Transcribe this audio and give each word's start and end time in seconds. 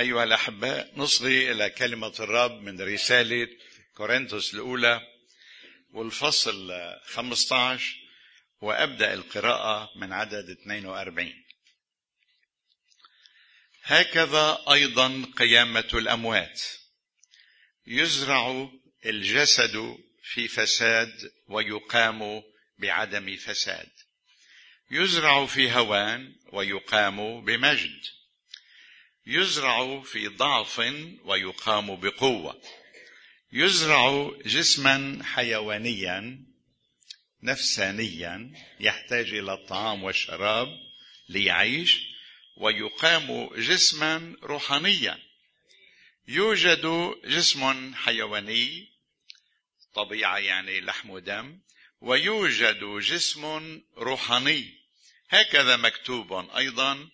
أيها 0.00 0.24
الأحباء 0.24 0.92
نصغي 0.96 1.52
إلى 1.52 1.70
كلمة 1.70 2.14
الرب 2.20 2.62
من 2.62 2.80
رسالة 2.80 3.48
كورنثوس 3.94 4.54
الأولى 4.54 5.00
والفصل 5.90 6.72
15 7.04 7.96
وأبدأ 8.60 9.14
القراءة 9.14 9.90
من 9.96 10.12
عدد 10.12 10.50
42 10.50 11.32
هكذا 13.82 14.64
أيضا 14.72 15.32
قيامة 15.36 15.88
الأموات. 15.94 16.62
يزرع 17.86 18.70
الجسد 19.06 19.98
في 20.22 20.48
فساد 20.48 21.32
ويقام 21.48 22.42
بعدم 22.78 23.36
فساد. 23.36 23.90
يزرع 24.90 25.46
في 25.46 25.72
هوان 25.72 26.36
ويقام 26.52 27.44
بمجد. 27.44 28.00
يزرع 29.26 30.00
في 30.00 30.28
ضعف 30.28 30.78
ويقام 31.24 31.96
بقوة. 31.96 32.62
يزرع 33.52 34.30
جسما 34.46 35.24
حيوانيا 35.24 36.46
نفسانيا 37.42 38.52
يحتاج 38.80 39.34
إلى 39.34 39.52
الطعام 39.52 40.02
والشراب 40.04 40.68
ليعيش 41.28 42.00
ويقام 42.56 43.50
جسما 43.56 44.36
روحانيا. 44.42 45.18
يوجد 46.28 47.14
جسم 47.24 47.94
حيواني 47.94 48.88
طبيعة 49.94 50.38
يعني 50.38 50.80
لحم 50.80 51.10
ودم 51.10 51.60
ويوجد 52.00 52.84
جسم 52.84 53.80
روحاني. 53.96 54.82
هكذا 55.28 55.76
مكتوب 55.76 56.50
أيضا 56.56 57.08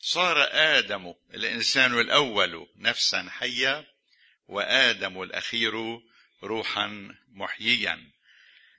صار 0.00 0.48
آدم 0.50 1.14
الإنسان 1.34 2.00
الأول 2.00 2.68
نفسا 2.76 3.28
حيه 3.30 3.86
وآدم 4.48 5.22
الأخير 5.22 5.72
روحا 6.42 7.14
محييا. 7.28 8.12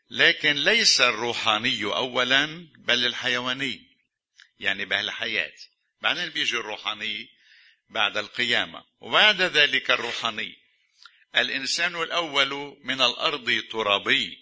لكن 0.10 0.56
ليس 0.56 1.02
الروحاني 1.02 1.84
اولا 1.84 2.68
بل 2.78 3.06
الحيواني 3.06 3.82
يعني 4.60 4.86
بهالحياه 4.86 5.54
بعدين 6.02 6.30
بيجي 6.30 6.58
الروحاني 6.58 7.30
بعد 7.90 8.18
القيامة 8.18 8.84
وبعد 9.00 9.42
ذلك 9.42 9.92
الروحاني. 9.92 10.56
الإنسان 11.36 11.96
الأول 11.96 12.78
من 12.84 13.02
الأرض 13.02 13.64
ترابي 13.72 14.38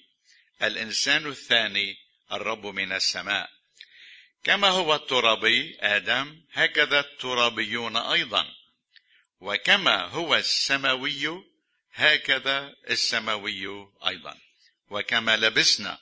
الإنسان 0.62 1.28
الثاني 1.28 1.98
الرب 2.32 2.66
من 2.66 2.92
السماء. 2.92 3.57
كما 4.44 4.68
هو 4.68 4.96
الترابي 4.96 5.78
آدم 5.80 6.42
هكذا 6.54 7.00
الترابيون 7.00 7.98
أيضا. 7.98 8.46
وكما 9.40 10.06
هو 10.06 10.36
السماوي 10.36 11.44
هكذا 11.94 12.76
السماوي 12.90 13.88
أيضا. 14.08 14.38
وكما 14.90 15.38
لبسنا 15.38 15.98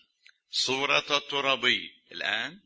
صورة 0.52 1.18
الترابي 1.18 1.92
الآن 2.12 2.60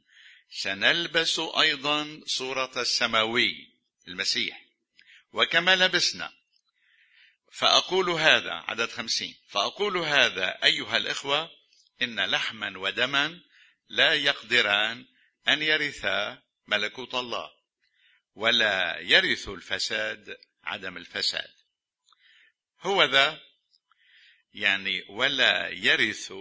سنلبس 0.51 1.39
أيضا 1.39 2.21
صورة 2.25 2.71
السماوي 2.77 3.69
المسيح. 4.07 4.61
وكما 5.33 5.75
لبسنا 5.75 6.33
فأقول 7.51 8.09
هذا 8.09 8.53
عدد 8.53 8.89
خمسين. 8.89 9.35
فأقول 9.47 9.97
هذا 9.97 10.63
أيها 10.63 10.97
الإخوة 10.97 11.51
إن 12.01 12.19
لحما 12.19 12.77
ودما 12.77 13.39
لا 13.89 14.13
يقدران 14.13 15.05
أن 15.47 15.61
يرثا 15.61 16.43
ملكوت 16.67 17.15
الله 17.15 17.59
ولا 18.35 18.99
يرث 18.99 19.49
الفساد 19.49 20.37
عدم 20.63 20.97
الفساد. 20.97 21.53
هو 22.81 23.03
ذا 23.03 23.41
يعني 24.53 25.01
ولا 25.09 25.69
يرث 25.69 26.33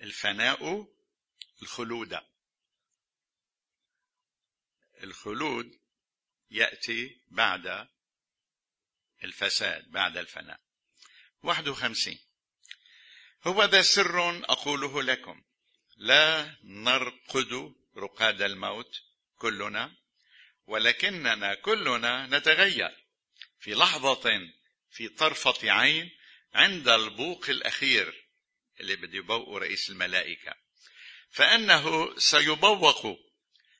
الفناء 0.00 0.86
الخلود. 1.62 2.20
الخلود 5.02 5.80
يأتي 6.50 7.20
بعد 7.28 7.88
الفساد 9.24 9.90
بعد 9.90 10.16
الفناء. 10.16 10.60
51 11.42 12.18
هو 13.46 13.64
ذا 13.64 13.82
سر 13.82 14.44
أقوله 14.44 15.02
لكم. 15.02 15.42
لا 15.96 16.56
نرقد 16.64 17.74
رقاد 17.96 18.42
الموت 18.42 19.02
كلنا 19.36 19.96
ولكننا 20.66 21.54
كلنا 21.54 22.26
نتغير 22.26 23.04
في 23.60 23.74
لحظة 23.74 24.50
في 24.90 25.08
طرفة 25.08 25.70
عين 25.72 26.10
عند 26.54 26.88
البوق 26.88 27.50
الأخير 27.50 28.26
اللي 28.80 28.96
بده 28.96 29.18
يبوق 29.18 29.48
رئيس 29.48 29.90
الملائكة. 29.90 30.54
فأنه 31.30 32.14
سيبوق 32.18 33.18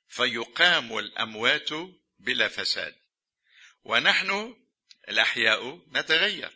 فيقام 0.08 0.98
الأموات 0.98 1.70
بلا 2.18 2.48
فساد. 2.48 2.94
ونحن 3.84 4.56
الأحياء 5.08 5.82
نتغير 5.92 6.50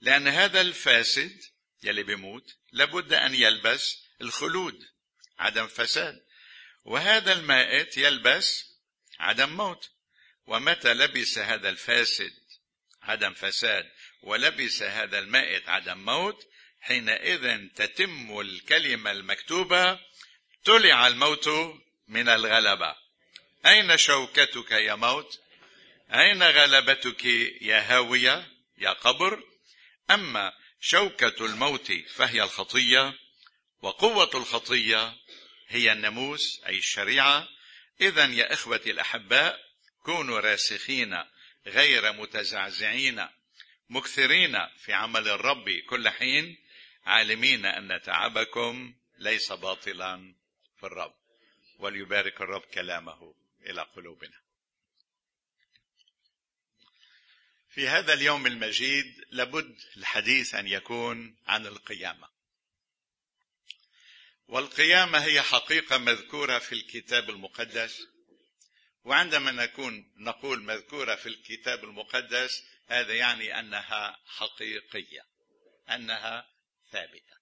لأن 0.00 0.28
هذا 0.28 0.60
الفاسد 0.60 1.42
يلي 1.82 2.02
بيموت 2.02 2.56
لابد 2.72 3.12
أن 3.12 3.34
يلبس 3.34 4.05
الخلود 4.20 4.86
عدم 5.38 5.66
فساد. 5.66 6.22
وهذا 6.84 7.32
المائت 7.32 7.96
يلبس 7.96 8.64
عدم 9.18 9.48
موت. 9.48 9.90
ومتى 10.46 10.94
لبس 10.94 11.38
هذا 11.38 11.68
الفاسد 11.68 12.32
عدم 13.02 13.34
فساد؟ 13.34 13.90
ولبس 14.22 14.82
هذا 14.82 15.18
المائت 15.18 15.68
عدم 15.68 15.98
موت 15.98 16.46
حينئذ 16.80 17.68
تتم 17.68 18.40
الكلمة 18.40 19.10
المكتوبة 19.10 20.00
تلع 20.64 21.06
الموت 21.06 21.48
من 22.08 22.28
الغلبة. 22.28 22.96
أين 23.66 23.96
شوكتك 23.96 24.70
يا 24.70 24.94
موت؟ 24.94 25.40
أين 26.10 26.42
غلبتك 26.42 27.24
يا 27.60 27.80
هاوية 27.80 28.48
يا 28.78 28.90
قبر؟ 28.90 29.42
أما 30.10 30.52
شوكة 30.80 31.46
الموت 31.46 31.92
فهي 32.14 32.42
الخطية 32.42 33.14
وقوة 33.82 34.30
الخطية 34.34 35.16
هي 35.68 35.92
الناموس 35.92 36.62
أي 36.66 36.78
الشريعة. 36.78 37.48
إذا 38.00 38.24
يا 38.24 38.52
إخوتي 38.52 38.90
الأحباء 38.90 39.60
كونوا 40.02 40.40
راسخين 40.40 41.24
غير 41.66 42.12
متزعزعين 42.12 43.26
مكثرين 43.88 44.58
في 44.78 44.92
عمل 44.92 45.28
الرب 45.28 45.70
كل 45.70 46.08
حين 46.08 46.58
عالمين 47.04 47.66
أن 47.66 48.00
تعبكم 48.02 48.94
ليس 49.18 49.52
باطلا 49.52 50.34
في 50.80 50.86
الرب 50.86 51.14
وليبارك 51.78 52.40
الرب 52.40 52.62
كلامه 52.62 53.34
إلى 53.66 53.82
قلوبنا. 53.82 54.40
في 57.70 57.88
هذا 57.88 58.12
اليوم 58.12 58.46
المجيد 58.46 59.24
لابد 59.30 59.78
الحديث 59.96 60.54
أن 60.54 60.68
يكون 60.68 61.36
عن 61.46 61.66
القيامة. 61.66 62.35
والقيامة 64.48 65.18
هي 65.18 65.42
حقيقة 65.42 65.98
مذكورة 65.98 66.58
في 66.58 66.72
الكتاب 66.72 67.30
المقدس. 67.30 68.06
وعندما 69.04 69.52
نكون 69.52 70.12
نقول 70.16 70.62
مذكورة 70.62 71.14
في 71.14 71.26
الكتاب 71.28 71.84
المقدس 71.84 72.62
هذا 72.86 73.14
يعني 73.14 73.60
أنها 73.60 74.18
حقيقية 74.26 75.26
أنها 75.90 76.46
ثابتة. 76.92 77.36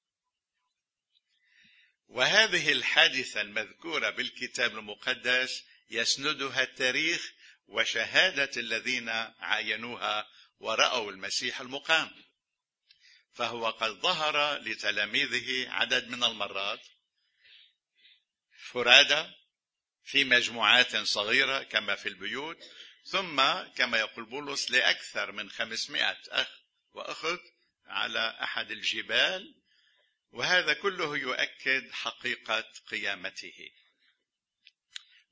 وهذه 2.09 2.73
الحادثة 2.73 3.41
المذكورة 3.41 4.11
بالكتاب 4.11 4.79
المقدس 4.79 5.65
يسندها 5.91 6.63
التاريخ 6.63 7.33
وشهادة 7.67 8.51
الذين 8.57 9.09
عاينوها 9.39 10.29
ورأوا 10.61 11.11
المسيح 11.11 11.61
المقام. 11.61 12.11
فهو 13.33 13.71
قد 13.71 13.91
ظهر 13.91 14.59
لتلاميذه 14.59 15.71
عدد 15.71 16.09
من 16.09 16.25
المرات 16.25 16.81
فرادى 18.75 19.31
في 20.05 20.25
مجموعات 20.25 20.97
صغيرة 20.97 21.63
كما 21.63 21.95
في 21.95 22.09
البيوت 22.09 22.65
ثم 23.05 23.43
كما 23.77 23.99
يقول 23.99 24.25
بولس 24.25 24.71
لأكثر 24.71 25.33
من 25.33 25.51
خمسمائة 25.51 26.19
أخ 26.29 26.49
وأخت 26.93 27.41
على 27.87 28.39
أحد 28.43 28.71
الجبال 28.71 29.55
وهذا 30.31 30.73
كله 30.73 31.17
يؤكد 31.17 31.93
حقيقة 31.93 32.65
قيامته. 32.91 33.71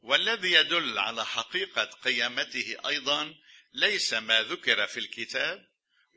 والذي 0.02 0.52
يدل 0.52 0.98
على 0.98 1.26
حقيقة 1.26 1.84
قيامته 1.84 2.76
أيضا 2.86 3.34
ليس 3.72 4.14
ما 4.14 4.42
ذكر 4.42 4.86
في 4.86 5.00
الكتاب 5.00 5.68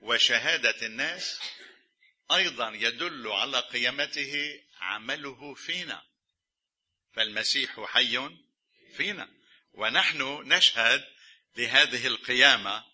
وشهادة 0.01 0.85
الناس 0.85 1.39
أيضا 2.31 2.69
يدل 2.69 3.27
على 3.27 3.59
قيامته 3.59 4.63
عمله 4.79 5.53
فينا. 5.53 6.14
فالمسيح 7.15 7.79
حي 7.85 8.29
فينا. 8.97 9.29
ونحن 9.73 10.21
نشهد 10.45 11.05
لهذه 11.57 12.07
القيامة 12.07 12.85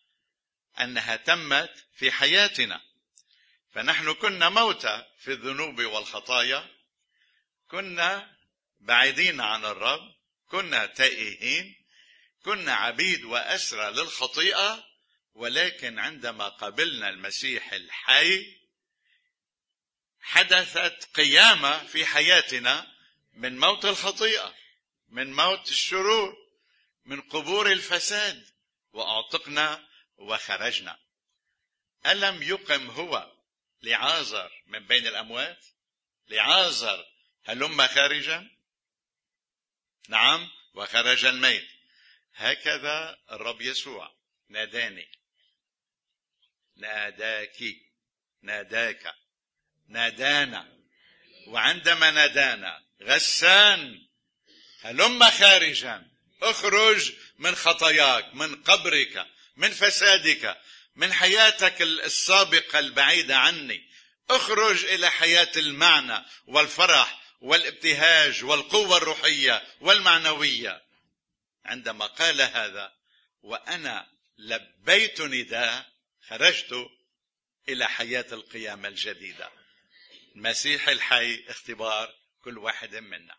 أنها 0.80 1.16
تمت 1.16 1.86
في 1.96 2.12
حياتنا. 2.12 2.82
فنحن 3.74 4.14
كنا 4.14 4.50
موتى 4.50 5.06
في 5.20 5.32
الذنوب 5.32 5.82
والخطايا. 5.82 6.70
كنا 7.68 8.36
بعيدين 8.80 9.42
عن 9.42 9.66
الرب. 9.66 10.16
كنا 10.48 10.86
تائهين. 10.86 11.76
كنا 12.44 12.74
عبيد 12.74 13.24
وأسرى 13.24 13.92
للخطيئة. 13.92 14.92
ولكن 15.34 16.00
عندما 16.00 16.50
قبلنا 16.50 17.10
المسيح 17.10 17.74
الحي 17.74 18.58
حدثت 20.22 21.10
قيامة 21.16 21.86
في 21.86 22.06
حياتنا. 22.06 22.91
من 23.34 23.60
موت 23.60 23.86
الخطيئة 23.86 24.56
من 25.10 25.34
موت 25.34 25.70
الشرور 25.72 26.38
من 27.06 27.22
قبور 27.22 27.72
الفساد 27.72 28.48
وأعتقنا 28.94 29.88
وخرجنا. 30.18 31.00
ألم 32.06 32.44
يقم 32.44 32.90
هو 32.90 33.32
لعازر 33.82 34.52
من 34.68 34.88
بين 34.88 35.08
الأموات؟ 35.08 35.66
لعازر 36.28 37.06
هلم 37.44 37.88
خارجا؟ 37.88 38.50
نعم 40.10 40.50
وخرج 40.74 41.26
الميت. 41.26 41.68
هكذا 42.34 43.20
الرب 43.32 43.62
يسوع 43.62 44.16
ناداني. 44.50 45.12
ناداك 46.76 47.64
ناداك. 48.42 49.16
نادانا. 49.88 50.82
وعندما 51.48 52.12
نادانا 52.12 52.91
غسان 53.02 54.02
هلم 54.82 55.30
خارجا 55.30 56.08
اخرج 56.42 57.14
من 57.40 57.56
خطاياك 57.56 58.36
من 58.36 58.56
قبرك 58.56 59.28
من 59.56 59.72
فسادك 59.72 60.58
من 60.96 61.14
حياتك 61.14 61.82
السابقة 61.82 62.80
البعيدة 62.80 63.38
عني. 63.38 63.92
اخرج 64.30 64.86
إلى 64.86 65.10
حياة 65.12 65.52
المعنى 65.58 66.26
والفرح 66.48 67.22
والابتهاج 67.42 68.44
والقوة 68.44 68.98
الروحية 68.98 69.64
والمعنوية. 69.82 70.82
عندما 71.66 72.06
قال 72.06 72.42
هذا 72.42 72.94
وأنا 73.44 74.08
لبيت 74.38 75.22
نداء 75.22 75.86
خرجت 76.30 76.90
إلى 77.70 77.88
حياة 77.88 78.26
القيامة 78.32 78.88
الجديدة. 78.88 79.52
المسيح 80.36 80.90
الحي 80.90 81.44
اختبار. 81.48 82.21
كل 82.44 82.58
واحد 82.58 82.96
منا. 82.96 83.38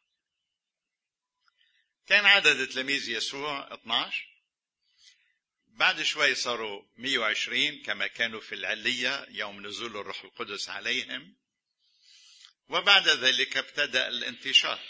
كان 2.06 2.26
عدد 2.26 2.68
تلاميذ 2.68 3.08
يسوع 3.08 3.74
12 3.74 4.28
بعد 5.66 6.02
شوي 6.02 6.34
صاروا 6.34 6.82
120 6.96 7.82
كما 7.82 8.06
كانوا 8.06 8.40
في 8.40 8.54
العلية 8.54 9.26
يوم 9.28 9.66
نزول 9.66 9.96
الروح 9.96 10.24
القدس 10.24 10.68
عليهم. 10.68 11.36
وبعد 12.68 13.08
ذلك 13.08 13.56
ابتدأ 13.56 14.08
الانتشار. 14.08 14.80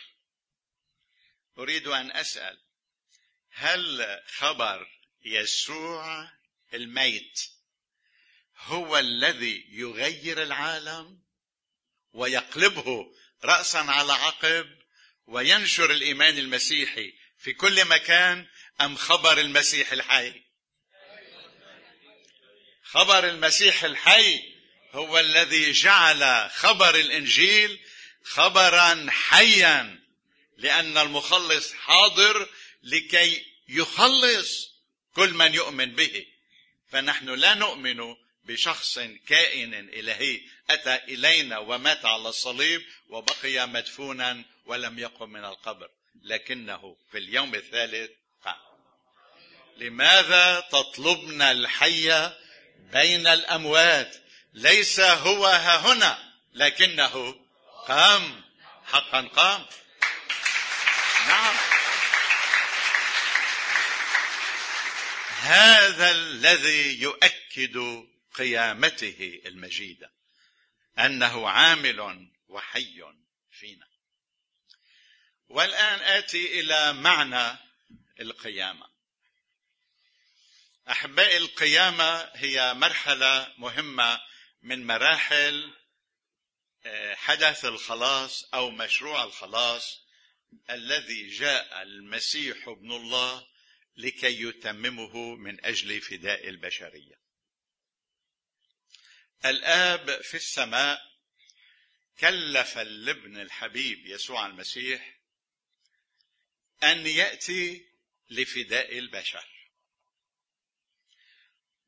أريد 1.58 1.86
أن 1.86 2.12
أسأل 2.12 2.58
هل 3.50 4.20
خبر 4.26 4.88
يسوع 5.24 6.32
الميت 6.74 7.40
هو 8.56 8.98
الذي 8.98 9.66
يغير 9.68 10.42
العالم 10.42 11.22
ويقلبه 12.12 13.14
رأسا 13.44 13.78
على 13.78 14.12
عقب 14.12 14.66
وينشر 15.26 15.90
الإيمان 15.90 16.38
المسيحي 16.38 17.12
في 17.38 17.52
كل 17.52 17.84
مكان 17.84 18.46
أم 18.80 18.96
خبر 18.96 19.40
المسيح 19.40 19.92
الحي؟ 19.92 20.42
خبر 22.84 23.28
المسيح 23.28 23.84
الحي 23.84 24.52
هو 24.92 25.18
الذي 25.18 25.72
جعل 25.72 26.50
خبر 26.50 26.94
الإنجيل 26.94 27.80
خبرا 28.24 29.06
حيا 29.10 30.02
لأن 30.56 30.98
المخلص 30.98 31.72
حاضر 31.72 32.48
لكي 32.82 33.46
يخلص 33.68 34.72
كل 35.14 35.34
من 35.34 35.54
يؤمن 35.54 35.94
به. 35.94 36.26
فنحن 36.88 37.28
لا 37.28 37.54
نؤمن 37.54 38.16
بشخص 38.44 38.98
كائن 39.28 39.74
إلهي 39.74 40.40
أتى 40.70 40.94
إلينا 40.94 41.58
ومات 41.58 42.04
على 42.04 42.28
الصليب 42.28 42.82
وبقي 43.08 43.68
مدفونا 43.68 44.44
ولم 44.66 44.98
يقم 44.98 45.28
من 45.28 45.44
القبر. 45.44 45.88
لكنه 46.22 46.96
في 47.12 47.18
اليوم 47.18 47.54
الثالث 47.54 48.10
قام. 48.44 48.56
لماذا 49.76 50.60
تطلبنا 50.60 51.50
الحي 51.50 52.30
بين 52.92 53.26
الأموات؟ 53.26 54.16
ليس 54.54 55.00
هو 55.00 55.46
ها 55.46 55.76
هنا 55.76 56.32
لكنه 56.54 57.34
قام. 57.86 58.42
حقا 58.86 59.20
قام. 59.20 59.66
نعم. 61.28 61.54
هذا 65.42 66.10
الذي 66.10 67.02
يؤكد 67.02 68.06
قيامته 68.34 69.42
المجيده 69.46 70.12
أنه 70.98 71.48
عامل 71.48 72.28
وحي 72.48 73.14
فينا. 73.50 73.86
والآن 75.48 76.00
آتي 76.00 76.60
إلى 76.60 76.92
معنى 76.92 77.58
القيامة. 78.20 78.92
أحبائي 80.90 81.36
القيامة 81.36 82.30
هي 82.34 82.74
مرحلة 82.74 83.54
مهمة 83.58 84.20
من 84.62 84.86
مراحل 84.86 85.72
آه، 86.86 87.14
حدث 87.14 87.64
الخلاص 87.64 88.44
أو 88.54 88.70
مشروع 88.70 89.24
الخلاص 89.24 90.02
الذي 90.70 91.28
جاء 91.28 91.82
المسيح 91.82 92.68
ابن 92.68 92.92
الله 92.92 93.46
لكي 93.96 94.42
يتممه 94.42 95.16
من 95.34 95.64
أجل 95.64 96.00
فداء 96.00 96.48
البشرية. 96.48 97.21
الآب 99.44 100.22
في 100.22 100.36
السماء 100.36 101.12
كلف 102.18 102.78
الابن 102.78 103.40
الحبيب 103.40 104.06
يسوع 104.06 104.46
المسيح 104.46 105.18
أن 106.82 107.06
يأتي 107.06 107.88
لفداء 108.30 108.98
البشر. 108.98 109.46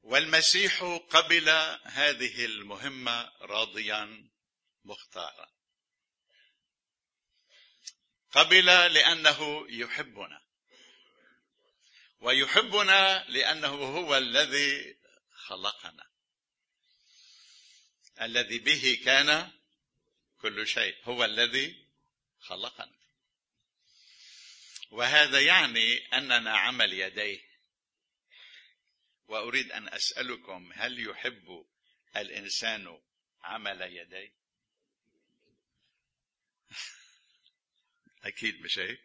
والمسيح 0.02 0.82
قبل 1.10 1.48
هذه 1.84 2.44
المهمة 2.44 3.32
راضيا 3.40 4.30
مختارا. 4.84 5.54
قبل 8.30 8.66
لأنه 8.66 9.66
يحبنا. 9.68 10.44
ويحبنا 12.20 13.24
لأنه 13.28 13.74
هو 13.74 14.16
الذي 14.16 14.98
خلقنا. 15.34 16.13
الذي 18.20 18.58
به 18.58 19.00
كان 19.04 19.50
كل 20.38 20.66
شيء 20.66 20.96
هو 21.04 21.24
الذي 21.24 21.86
خلقنا. 22.40 22.94
وهذا 24.90 25.40
يعني 25.40 25.96
أننا 25.96 26.56
عمل 26.56 26.92
يديه. 26.92 27.40
وأريد 29.28 29.72
أن 29.72 29.88
أسألكم 29.88 30.72
هل 30.74 31.08
يحب 31.08 31.66
الإنسان 32.16 33.00
عمل 33.42 33.82
يديه؟ 33.82 34.32
أكيد 38.24 38.60
مش 38.60 38.78
هيك. 38.78 39.00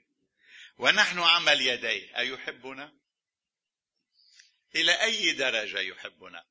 ونحن 0.77 1.19
عمل 1.19 1.61
يديه 1.61 2.17
أيحبنا؟ 2.17 2.93
إلى 4.75 5.03
أي 5.03 5.31
درجة 5.31 5.79
يحبنا؟ 5.79 6.45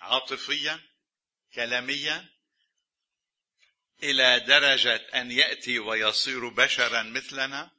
عاطفيا 0.00 0.80
كلاميا 1.54 2.28
إلى 4.02 4.40
درجة 4.40 4.96
أن 4.96 5.30
يأتي 5.30 5.78
ويصير 5.78 6.48
بشرا 6.48 7.02
مثلنا 7.02 7.70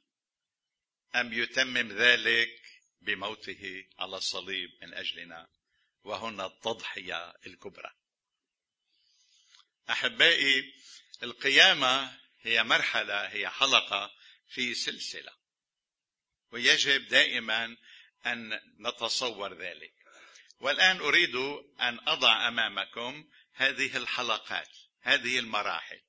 أم 1.14 1.32
يتمم 1.32 1.92
ذلك 1.92 2.62
بموته 3.00 3.86
على 3.98 4.16
الصليب 4.16 4.70
من 4.82 4.94
أجلنا 4.94 5.48
وهنا 6.04 6.46
التضحية 6.46 7.30
الكبرى. 7.46 7.90
أحبائي 9.90 10.74
القيامة 11.22 12.18
هي 12.40 12.62
مرحلة 12.62 13.26
هي 13.26 13.48
حلقة 13.48 14.10
في 14.48 14.74
سلسلة 14.74 15.32
ويجب 16.50 17.08
دائما 17.08 17.76
أن 18.26 18.60
نتصور 18.78 19.54
ذلك. 19.54 19.94
والآن 20.60 20.96
أريد 21.00 21.34
أن 21.80 21.98
أضع 22.06 22.48
أمامكم 22.48 23.28
هذه 23.52 23.96
الحلقات 23.96 24.68
هذه 25.00 25.38
المراحل 25.38 26.00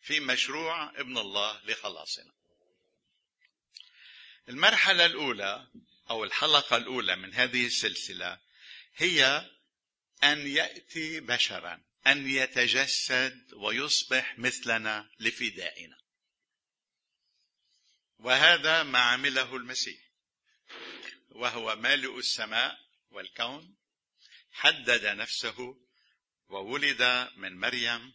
في 0.00 0.20
مشروع 0.20 1.00
ابن 1.00 1.18
الله 1.18 1.60
لخلاصنا. 1.64 2.32
المرحلة 4.48 5.06
الأولى 5.06 5.66
أو 6.10 6.24
الحلقة 6.24 6.76
الأولى 6.76 7.16
من 7.16 7.34
هذه 7.34 7.66
السلسلة 7.66 8.38
هي 8.96 9.50
أن 10.24 10.46
يأتي 10.46 11.20
بشرا 11.20 11.80
أن 12.06 12.30
يتجسد 12.30 13.54
ويصبح 13.54 14.38
مثلنا 14.38 15.10
لفدائنا. 15.20 15.98
وهذا 18.18 18.82
ما 18.82 18.98
عمله 18.98 19.56
المسيح 19.56 20.00
وهو 21.30 21.76
مالئ 21.76 22.18
السماء 22.18 22.78
والكون 23.10 23.74
حدد 24.54 25.06
نفسه 25.06 25.76
وولد 26.48 27.02
من 27.36 27.60
مريم 27.60 28.12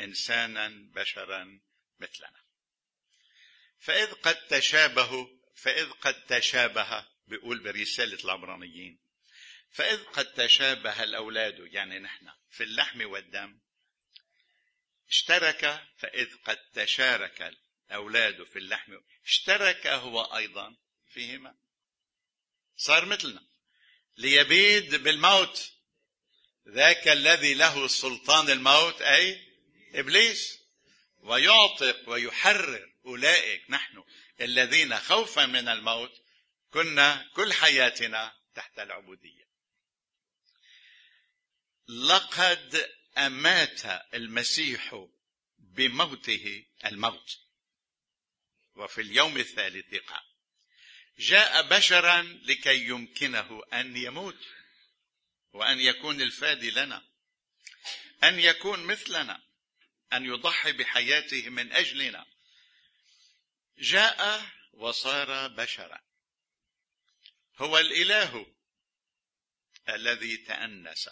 إنسانا 0.00 0.90
بشرا 0.94 1.60
مثلنا. 2.00 2.44
فإذ 3.78 4.12
قد 4.12 4.46
تشابهوا 4.46 5.26
فإذ 5.54 5.90
قد 5.90 6.24
تشابه 6.26 7.06
بيقول 7.26 7.58
برسالة 7.58 8.24
العبرانيين 8.24 9.00
فإذ 9.70 10.04
قد 10.04 10.32
تشابه 10.32 11.02
الأولاد 11.02 11.58
يعني 11.58 11.98
نحن 11.98 12.30
في 12.50 12.62
اللحم 12.64 13.10
والدم 13.10 13.60
اشترك 15.08 15.88
فإذ 15.96 16.36
قد 16.36 16.56
تشارك 16.56 17.56
الأولاد 17.90 18.44
في 18.44 18.58
اللحم 18.58 18.92
اشترك 19.24 19.86
هو 19.86 20.20
أيضا 20.20 20.76
فيهما. 21.08 21.54
صار 22.76 23.04
مثلنا. 23.04 23.46
ليبيد 24.16 24.94
بالموت. 24.94 25.72
ذاك 26.68 27.08
الذي 27.08 27.54
له 27.54 27.88
سلطان 27.88 28.50
الموت 28.50 29.02
أي 29.02 29.46
إبليس. 29.94 30.58
ويعتق 31.18 32.08
ويحرر 32.08 32.92
أولئك 33.06 33.70
نحن 33.70 34.04
الذين 34.40 34.98
خوفا 34.98 35.46
من 35.46 35.68
الموت. 35.68 36.22
كنا 36.70 37.30
كل 37.34 37.52
حياتنا 37.52 38.34
تحت 38.54 38.78
العبودية. 38.78 39.44
لقد 41.88 42.90
أمات 43.18 43.84
المسيح 44.14 45.06
بموته 45.58 46.66
الموت. 46.84 47.38
وفي 48.74 49.00
اليوم 49.00 49.36
الثالث 49.36 49.94
قام 49.94 50.33
جاء 51.18 51.62
بشرا 51.68 52.22
لكي 52.22 52.86
يمكنه 52.86 53.62
أن 53.72 53.96
يموت 53.96 54.46
وأن 55.52 55.80
يكون 55.80 56.20
الفادي 56.20 56.70
لنا 56.70 57.04
أن 58.24 58.40
يكون 58.40 58.84
مثلنا 58.86 59.42
أن 60.12 60.24
يضحي 60.24 60.72
بحياته 60.72 61.48
من 61.48 61.72
أجلنا. 61.72 62.26
جاء 63.78 64.46
وصار 64.72 65.48
بشرا. 65.48 66.00
هو 67.56 67.78
الإله 67.78 68.54
الذي 69.88 70.36
تأنس. 70.36 71.10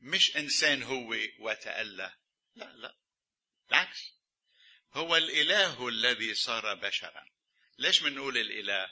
مش 0.00 0.36
إنسان 0.36 0.82
هو 0.82 1.16
وتاله 1.38 2.14
لا 2.54 2.72
لا. 2.72 2.96
بالعكس. 3.68 4.12
هو 4.92 5.16
الإله 5.16 5.88
الذي 5.88 6.34
صار 6.34 6.74
بشرا. 6.74 7.26
ليش 7.80 8.00
بنقول 8.00 8.38
الإله؟ 8.38 8.90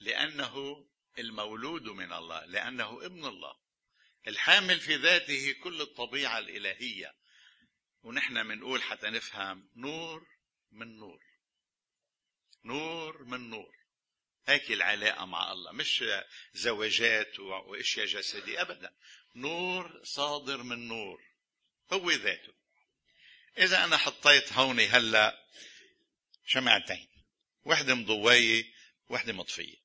لأنه 0.00 0.86
المولود 1.18 1.82
من 1.82 2.12
الله 2.12 2.44
لأنه 2.44 3.06
ابن 3.06 3.24
الله. 3.24 3.56
الحامل 4.26 4.80
في 4.80 4.96
ذاته 4.96 5.52
كل 5.62 5.80
الطبيعة 5.80 6.38
الإلهية. 6.38 7.14
ونحن 8.02 8.48
بنقول 8.48 8.82
حتى 8.82 9.10
نفهم 9.10 9.70
نور 9.76 10.26
من 10.72 10.96
نور. 10.96 11.22
نور 12.64 13.24
من 13.24 13.50
نور. 13.50 13.76
هيك 14.46 14.70
العلاقة 14.70 15.24
مع 15.24 15.52
الله. 15.52 15.72
مش 15.72 16.04
زواجات 16.52 17.40
وأشياء 17.40 18.06
جسدية 18.06 18.62
ابدا. 18.62 18.94
نور 19.36 20.00
صادر 20.04 20.62
من 20.62 20.88
نور. 20.88 21.22
هو 21.92 22.10
ذاته. 22.10 22.52
إذا 23.58 23.84
أنا 23.84 23.96
حطيت 23.96 24.52
هوني 24.52 24.86
هلأ 24.86 25.46
شمعتين 26.46 27.11
وحدة 27.64 27.94
مضوية 27.94 28.64
وحدة 29.08 29.32
مطفية. 29.32 29.76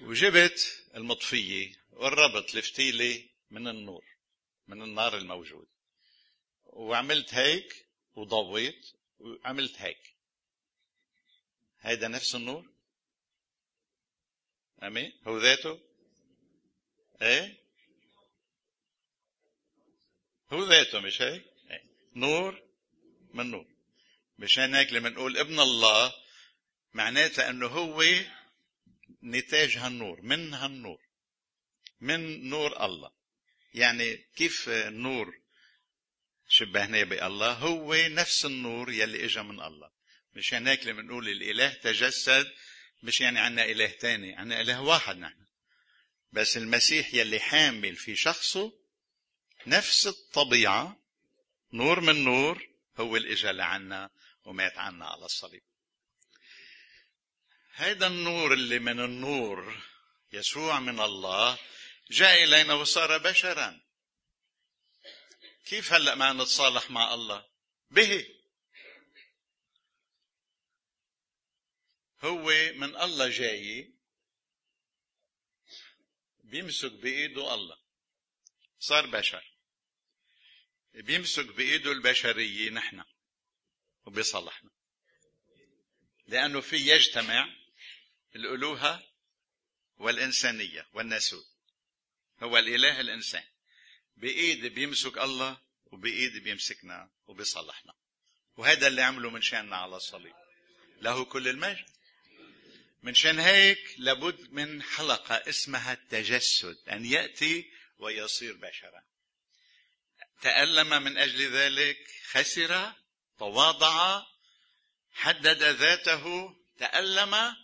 وجبت 0.00 0.84
المطفية 0.94 1.76
وقربت 1.90 2.54
الفتيلة 2.54 3.28
من 3.50 3.68
النور 3.68 4.04
من 4.66 4.82
النار 4.82 5.16
الموجود. 5.18 5.66
وعملت 6.64 7.34
هيك 7.34 7.86
وضويت 8.14 8.92
وعملت 9.18 9.76
هيك. 9.76 10.14
هيدا 11.80 12.08
نفس 12.08 12.34
النور؟ 12.34 12.72
امين 14.82 15.12
هو 15.26 15.38
ذاته؟ 15.38 15.80
إيه؟ 17.22 17.64
هو 20.52 20.64
ذاته 20.64 21.00
مش 21.00 21.22
هيك؟ 21.22 21.44
إيه. 21.70 21.84
نور 22.16 22.62
من 23.34 23.50
نور. 23.50 23.66
مشان 24.38 24.74
هيك 24.74 24.92
لما 24.92 25.08
نقول 25.08 25.38
ابن 25.38 25.60
الله 25.60 26.23
معناتها 26.94 27.50
انه 27.50 27.66
هو 27.66 28.04
نتاج 29.22 29.76
هالنور 29.76 30.20
من 30.22 30.54
هالنور 30.54 31.00
من 32.00 32.48
نور 32.48 32.84
الله. 32.84 33.10
يعني 33.74 34.16
كيف 34.36 34.68
النور 34.68 35.40
شبهناه 36.48 37.02
بالله؟ 37.02 37.52
هو 37.52 37.94
نفس 37.94 38.44
النور 38.44 38.90
يلي 38.90 39.24
اجى 39.24 39.42
من 39.42 39.60
الله. 39.60 39.90
مشان 40.34 40.66
هيك 40.66 40.86
لما 40.86 41.02
نقول 41.02 41.28
الإله 41.28 41.68
تجسد 41.68 42.52
مش 43.02 43.20
يعني 43.20 43.40
عنا 43.40 43.64
إله 43.64 43.86
تاني 43.86 44.36
عنا 44.36 44.60
إله 44.60 44.82
واحد 44.82 45.16
نحن. 45.16 45.44
بس 46.32 46.56
المسيح 46.56 47.14
يلي 47.14 47.40
حامل 47.40 47.96
في 47.96 48.16
شخصه 48.16 48.72
نفس 49.66 50.06
الطبيعة 50.06 51.00
نور 51.72 52.00
من 52.00 52.24
نور 52.24 52.68
هو 52.98 53.16
اللي 53.16 53.32
اجى 53.32 53.52
لعنا 53.52 54.10
ومات 54.44 54.78
عنا 54.78 55.06
على 55.06 55.24
الصليب. 55.24 55.62
هيدا 57.76 58.06
النور 58.06 58.52
اللي 58.52 58.78
من 58.78 59.00
النور 59.00 59.82
يسوع 60.32 60.80
من 60.80 61.00
الله 61.00 61.58
جاء 62.10 62.44
إلينا 62.44 62.74
وصار 62.74 63.18
بشرا. 63.18 63.80
كيف 65.66 65.92
هلأ 65.92 66.14
ما 66.14 66.32
نتصالح 66.32 66.90
مع 66.90 67.14
الله؟ 67.14 67.46
به. 67.90 68.26
هو 72.20 72.44
من 72.74 72.96
الله 72.96 73.28
جاي 73.28 73.94
بيمسك 76.38 76.92
بإيده 76.92 77.54
الله. 77.54 77.78
صار 78.78 79.06
بشر. 79.06 79.54
بيمسك 80.94 81.46
بإيده 81.46 81.92
البشرية 81.92 82.70
نحن 82.70 83.04
وبيصلحنا 84.06 84.70
لأنه 86.26 86.60
في 86.60 86.76
يجتمع 86.76 87.63
الألوهة 88.36 89.02
والإنسانية 89.96 90.86
والناسوت 90.92 91.46
هو 92.42 92.58
الإله 92.58 93.00
الإنسان. 93.00 93.44
بإيد 94.16 94.66
بيمسك 94.66 95.18
الله 95.18 95.60
وبإيد 95.86 96.36
بيمسكنا 96.36 97.10
وبيصلحنا. 97.26 97.94
وهذا 98.56 98.86
اللي 98.86 99.02
عمله 99.02 99.30
من 99.30 99.42
شأننا 99.42 99.76
على 99.76 99.96
الصليب. 99.96 100.34
له 101.00 101.24
كل 101.24 101.48
المجد. 101.48 101.84
من 103.02 103.14
شأن 103.14 103.38
هيك 103.38 103.94
لابد 103.98 104.52
من 104.52 104.82
حلقة 104.82 105.34
اسمها 105.34 105.92
التجسد 105.92 106.88
أن 106.88 107.04
يأتي 107.04 107.70
ويصير 107.98 108.56
بشرا. 108.56 109.04
تألم 110.42 111.02
من 111.02 111.18
أجل 111.18 111.52
ذلك 111.52 111.98
خسر 112.30 112.92
تواضع 113.38 114.22
حدد 115.12 115.62
ذاته 115.62 116.56
تألم 116.78 117.56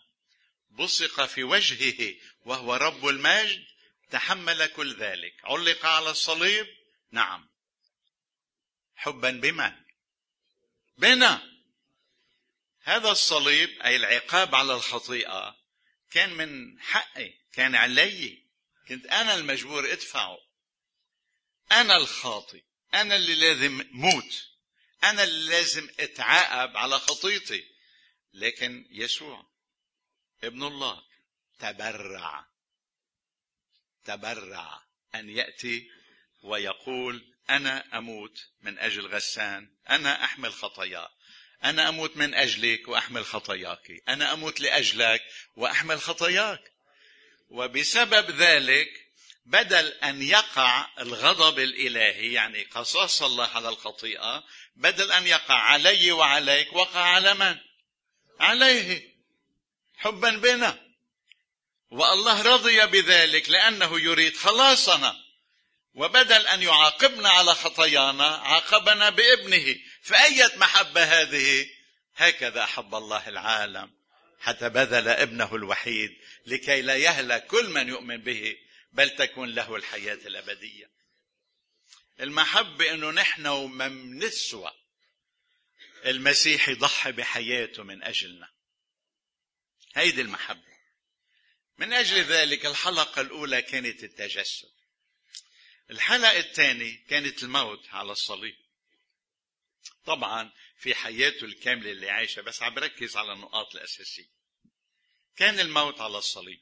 بصق 0.71 1.27
في 1.27 1.45
وجهه 1.45 2.15
وهو 2.45 2.75
رب 2.75 3.07
المجد 3.09 3.65
تحمل 4.11 4.67
كل 4.67 4.97
ذلك. 4.97 5.35
علق 5.45 5.87
على 5.87 6.11
الصليب؟ 6.11 6.67
نعم. 7.11 7.49
حبا 8.97 9.31
بمن؟ 9.31 9.73
بنا. 10.99 11.50
هذا 12.83 13.11
الصليب 13.11 13.81
أي 13.83 13.97
العقاب 13.97 14.55
على 14.55 14.75
الخطيئة 14.75 15.57
كان 16.11 16.35
من 16.35 16.81
حقي 16.81 17.35
كان 17.53 17.75
علي. 17.75 18.43
كنت 18.89 19.07
أنا 19.07 19.35
المجبور 19.35 19.93
ادفعه. 19.93 20.39
أنا 21.73 21.97
الخاطي 21.97 22.62
أنا 22.95 23.17
اللي 23.17 23.35
لازم 23.35 23.87
موت. 23.91 24.47
أنا 25.05 25.25
اللي 25.25 25.50
لازم 25.50 25.89
أتعاقب 26.00 26.77
على 26.77 26.99
خطيتي 26.99 27.65
لكن 28.35 28.87
يسوع 28.91 29.47
ابن 30.45 30.63
الله 30.63 31.03
تبرع. 31.59 32.47
تبرع 34.05 34.83
أن 35.15 35.29
يأتي 35.29 35.91
ويقول 36.43 37.35
أنا 37.51 37.99
أموت 37.99 38.49
من 38.63 38.79
أجل 38.79 39.07
غسان 39.07 39.71
أنا 39.91 40.25
أحمل 40.25 40.53
خطاياه 40.53 41.11
أنا 41.65 41.89
أموت 41.89 42.17
من 42.17 42.35
أجلك 42.35 42.89
وأحمل 42.89 43.25
خطاياك. 43.25 44.03
أنا 44.09 44.33
أموت 44.33 44.61
لأجلك 44.61 45.23
وأحمل 45.57 46.01
خطاياك. 46.01 46.73
وبسبب 47.49 48.31
ذلك 48.31 48.89
بدل 49.47 49.87
أن 49.87 50.23
يقع 50.23 50.87
الغضب 50.99 51.59
الإلهي 51.59 52.33
يعني 52.33 52.63
قصاص 52.63 53.23
الله 53.23 53.47
على 53.47 53.69
الخطيئة 53.69 54.45
بدل 54.77 55.13
أن 55.13 55.27
يقع 55.27 55.55
علي 55.55 56.13
وعليك 56.13 56.73
وقع 56.73 57.01
على 57.01 57.35
من؟ 57.35 57.57
عليه. 58.41 59.10
حبا 60.00 60.30
بنا. 60.30 60.78
والله 61.90 62.42
رضي 62.42 62.87
بذلك 62.87 63.50
لأنه 63.50 64.00
يريد 64.00 64.37
خلاصنا. 64.37 65.16
وبدل 65.95 66.47
أن 66.47 66.62
يعاقبنا 66.62 67.28
على 67.28 67.54
خطايانا 67.54 68.26
عاقبنا 68.26 69.11
بابنه. 69.11 69.76
فأية 70.02 70.52
محبة 70.57 71.04
هذه؟ 71.04 71.66
هكذا 72.16 72.64
أحب 72.64 72.95
الله 72.95 73.28
العالم. 73.28 73.90
حتى 74.40 74.69
بذل 74.69 75.09
ابنه 75.09 75.54
الوحيد 75.54 76.11
لكي 76.47 76.83
لا 76.83 76.97
يهلك 76.97 77.47
كل 77.47 77.71
من 77.71 77.88
يؤمن 77.88 78.16
به 78.16 78.57
بل 78.92 79.11
تكون 79.11 79.49
له 79.49 79.76
الحياة 79.76 80.19
الأبدية. 80.26 80.90
المحبة 82.21 82.95
أنه 82.95 83.11
نحن 83.11 83.47
وما 83.47 83.88
منسوى 83.88 84.73
المسيح 86.07 86.69
يضحي 86.69 87.12
بحياته 87.12 87.83
من 87.83 88.02
أجلنا. 88.02 88.49
هيدي 89.95 90.21
المحبة. 90.21 90.71
من 91.79 91.93
أجل 91.93 92.23
ذلك 92.23 92.67
الحلقة 92.67 93.21
الأولى 93.21 93.63
كانت 93.63 94.05
التجسد. 94.05 94.71
الحلقة 95.91 96.39
الثانية 96.39 97.07
كانت 97.09 97.43
الموت 97.43 97.89
على 97.89 98.13
الصليب. 98.13 98.57
طبعا 100.05 100.53
في 100.79 100.95
حياته 100.95 101.45
الكاملة 101.45 101.91
اللي 101.91 102.11
عايشة 102.11 102.43
بس 102.43 102.63
عم 102.63 102.75
بركز 102.75 103.17
على 103.17 103.33
النقاط 103.33 103.75
الأساسية. 103.75 104.29
كان 105.37 105.61
الموت 105.61 106.01
على 106.01 106.19
الصليب. 106.19 106.61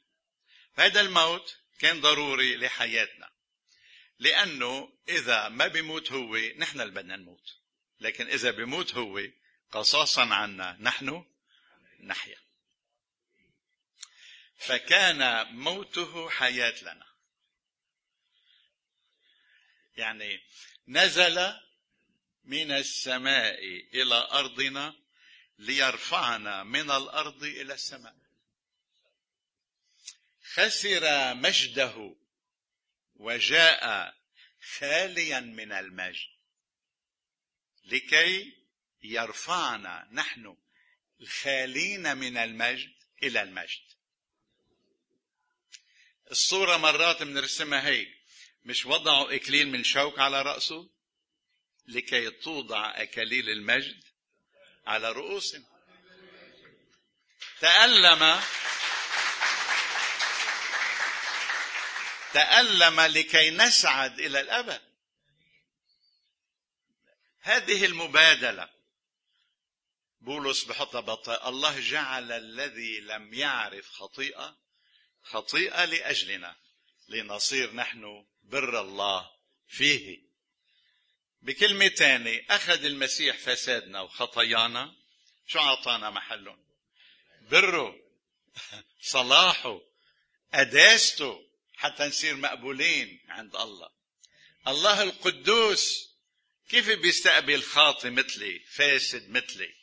هذا 0.73 1.01
الموت 1.01 1.57
كان 1.79 2.01
ضروري 2.01 2.57
لحياتنا. 2.57 3.29
لأنه 4.19 4.93
إذا 5.09 5.49
ما 5.49 5.67
بيموت 5.67 6.11
هو 6.11 6.37
نحن 6.37 6.81
اللي 6.81 6.93
بدنا 6.93 7.15
نموت. 7.15 7.55
لكن 7.99 8.27
إذا 8.27 8.51
بيموت 8.51 8.95
هو 8.95 9.21
قصاصا 9.71 10.25
عنا 10.25 10.77
نحن 10.79 11.25
نحيا. 11.99 12.48
فكان 14.59 15.47
موته 15.55 16.29
حياة 16.29 16.83
لنا. 16.83 17.09
يعني 19.97 20.39
نزل 20.87 21.53
من 22.43 22.71
السماء 22.71 23.59
إلى 23.93 24.15
أرضنا 24.15 24.95
ليرفعنا 25.57 26.63
من 26.63 26.91
الأرض 26.91 27.43
إلى 27.43 27.73
السماء. 27.73 28.15
خسر 30.53 31.33
مجده 31.33 32.15
وجاء 33.15 34.15
خاليا 34.61 35.39
من 35.39 35.71
المجد 35.71 36.29
لكي 37.83 38.57
يرفعنا 39.03 40.07
نحن 40.11 40.57
الخالين 41.21 42.17
من 42.17 42.37
المجد 42.37 42.93
إلى 43.23 43.41
المجد. 43.41 43.88
الصورة 46.31 46.77
مرات 46.77 47.23
بنرسمها 47.23 47.87
هيك. 47.87 48.19
مش 48.65 48.85
وضعوا 48.85 49.35
إكليل 49.35 49.69
من 49.69 49.83
شوك 49.83 50.19
على 50.19 50.41
رأسه؟ 50.41 50.89
لكي 51.87 52.31
توضع 52.31 53.01
أكاليل 53.01 53.49
المجد 53.49 54.03
على 54.87 55.11
رؤوسنا 55.11 55.65
تألم. 57.59 58.41
تألم 62.33 63.01
لكي 63.01 63.49
نسعد 63.49 64.19
إلى 64.19 64.39
الأبد. 64.39 64.81
هذه 67.41 67.85
المبادلة. 67.85 68.69
بولس 70.21 70.63
بحطها 70.63 71.01
بطاء 71.01 71.49
الله 71.49 71.79
جعل 71.79 72.31
الذي 72.31 72.99
لم 72.99 73.33
يعرف 73.33 73.89
خطيئة 73.89 74.57
خطيئة 75.23 75.85
لأجلنا 75.85 76.55
لنصير 77.09 77.73
نحن 77.75 78.25
بر 78.43 78.81
الله 78.81 79.31
فيه. 79.67 80.19
بكلمة 81.41 81.87
تانية 81.87 82.45
أخذ 82.49 82.85
المسيح 82.85 83.37
فسادنا 83.37 84.01
وخطايانا. 84.01 84.95
شو 85.47 85.59
أعطانا 85.59 86.09
محلهم 86.09 86.65
بره 87.41 87.95
صلاحه 89.01 89.81
قداسته 90.53 91.49
حتى 91.75 92.03
نصير 92.03 92.35
مقبولين 92.35 93.19
عند 93.27 93.55
الله. 93.55 93.89
الله 94.67 95.03
القدوس 95.03 96.09
كيف 96.69 96.89
بيستقبل 96.89 97.63
خاطي 97.63 98.09
مثلي 98.09 98.59
فاسد 98.59 99.29
مثلي 99.29 99.73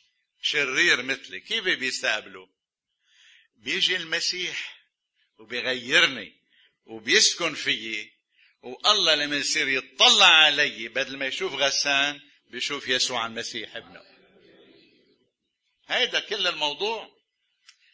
شرير 0.41 1.01
مثلي 1.01 1.39
كيف 1.39 1.63
بيستقبله؟ 1.63 2.49
بيجي 3.55 3.95
المسيح 3.95 4.76
وبيغيرني 5.37 6.33
وبيسكن 6.85 7.53
فيي 7.53 8.17
والله 8.61 9.15
لما 9.15 9.35
يصير 9.35 9.67
يطلع 9.67 10.25
علي 10.25 10.87
بدل 10.87 11.17
ما 11.17 11.25
يشوف 11.25 11.53
غسان 11.53 12.21
بيشوف 12.47 12.87
يسوع 12.87 13.25
المسيح 13.25 13.75
ابنه. 13.75 14.03
هيدا 15.87 16.19
كل 16.19 16.47
الموضوع. 16.47 17.17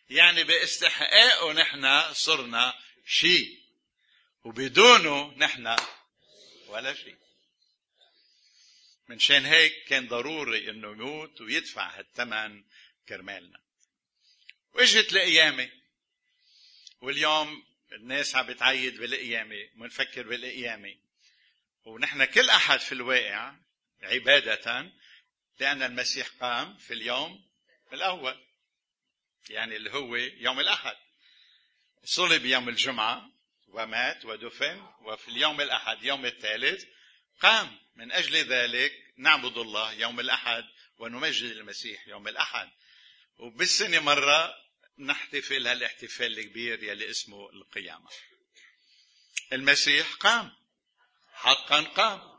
يعني 0.10 0.44
باستحقاقه 0.44 1.54
نحن 1.54 2.14
صرنا 2.14 2.74
شيء 3.06 3.60
وبدونه 4.44 5.34
نحن 5.38 5.76
ولا 6.68 6.94
شيء 6.94 7.18
من 9.10 9.20
شان 9.20 9.46
هيك 9.46 9.84
كان 9.88 10.08
ضروري 10.08 10.70
إنه 10.70 10.92
يموت 10.92 11.42
ويدفع 11.42 12.00
هالثمن 12.00 12.64
كرمالنا. 13.10 13.60
وإجت 14.74 15.14
القيامة 15.14 15.70
واليوم 17.04 17.64
الناس 17.92 18.36
عم 18.36 18.46
بتعيد 18.48 18.98
بالقيامة 18.98 19.70
ونفكر 19.78 20.28
بالقيامة. 20.28 20.96
ونحن 21.86 22.26
كل 22.26 22.50
أحد 22.50 22.80
في 22.80 22.92
الواقع 22.92 23.56
عبادة 24.04 24.92
لأن 25.60 25.84
المسيح 25.84 26.28
قام 26.42 26.78
في 26.78 26.94
اليوم 26.94 27.46
الأول 27.94 28.40
يعني 29.50 29.76
اللي 29.76 29.92
هو 29.92 30.16
يوم 30.16 30.60
الأحد. 30.60 30.96
صلب 32.04 32.46
يوم 32.46 32.70
الجمعة 32.70 33.30
ومات 33.68 34.26
ودفن 34.26 34.88
وفي 35.02 35.28
اليوم 35.28 35.62
الأحد 35.62 36.04
يوم 36.04 36.26
الثالث 36.26 36.86
قام. 37.40 37.80
من 37.96 38.12
أجل 38.12 38.36
ذلك 38.36 38.94
نعبد 39.18 39.58
الله 39.58 39.94
يوم 39.94 40.20
الأحد 40.20 40.64
ونمجد 40.98 41.52
المسيح 41.52 42.08
يوم 42.08 42.28
الأحد. 42.28 42.70
وبالسنة 43.38 44.00
مرة 44.00 44.63
نحتفل 44.98 45.68
هالاحتفال 45.68 46.40
الكبير 46.40 46.84
يلي 46.84 47.10
اسمه 47.10 47.50
القيامة. 47.50 48.10
المسيح 49.54 50.14
قام. 50.14 50.52
حقا 51.34 51.82
قام. 51.82 52.34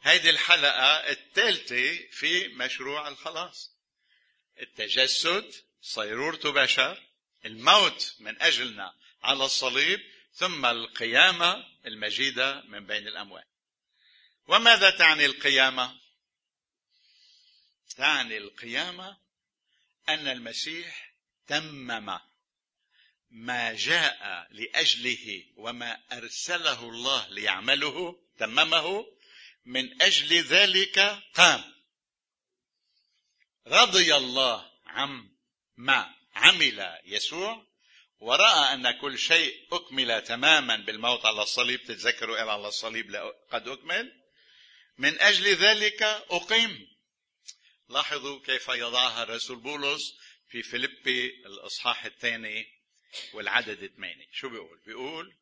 هذه 0.00 0.30
الحلقة 0.30 1.10
الثالثة 1.10 2.08
في 2.10 2.48
مشروع 2.48 3.08
الخلاص. 3.08 3.72
التجسد 4.60 5.54
صيرورة 5.82 6.50
بشر 6.50 7.02
الموت 7.44 8.16
من 8.20 8.42
أجلنا 8.42 8.94
على 9.22 9.44
الصليب 9.44 10.00
ثم 10.32 10.66
القيامة 10.66 11.64
المجيدة 11.86 12.62
من 12.62 12.86
بين 12.86 13.08
الأموات 13.08 13.46
وماذا 14.46 14.90
تعني 14.90 15.26
القيامة؟ 15.26 15.98
تعني 17.96 18.36
القيامة 18.36 19.18
أن 20.08 20.28
المسيح 20.28 21.07
تمم 21.48 22.18
ما 23.30 23.72
جاء 23.72 24.48
لأجله 24.50 25.44
وما 25.56 26.00
أرسله 26.12 26.88
الله 26.88 27.28
ليعمله 27.28 28.18
تممه 28.38 29.06
من 29.64 30.02
أجل 30.02 30.42
ذلك 30.42 30.98
قام. 31.34 31.74
رضي 33.66 34.16
الله 34.16 34.70
عم 34.86 35.36
ما 35.76 36.14
عمل 36.34 37.00
يسوع 37.04 37.66
ورأى 38.20 38.74
أن 38.74 38.90
كل 38.90 39.18
شيء 39.18 39.66
أكمل 39.72 40.22
تماما 40.22 40.76
بالموت 40.76 41.26
على 41.26 41.42
الصليب 41.42 41.82
تتذكروا 41.82 42.38
قال 42.38 42.48
على 42.48 42.68
الصليب 42.68 43.32
قد 43.50 43.68
أكمل. 43.68 44.12
من 44.98 45.20
أجل 45.20 45.54
ذلك 45.54 46.02
أقيم. 46.30 46.88
لاحظوا 47.88 48.40
كيف 48.40 48.68
يضعها 48.68 49.22
الرسول 49.22 49.56
بولس 49.56 50.14
في 50.50 50.62
فيلبي 50.62 51.46
الإصحاح 51.46 52.04
الثاني 52.04 52.66
والعدد 53.32 53.92
ثمانية 53.96 54.28
شو 54.32 54.48
بيقول؟ 54.48 54.78
بيقول 54.86 55.34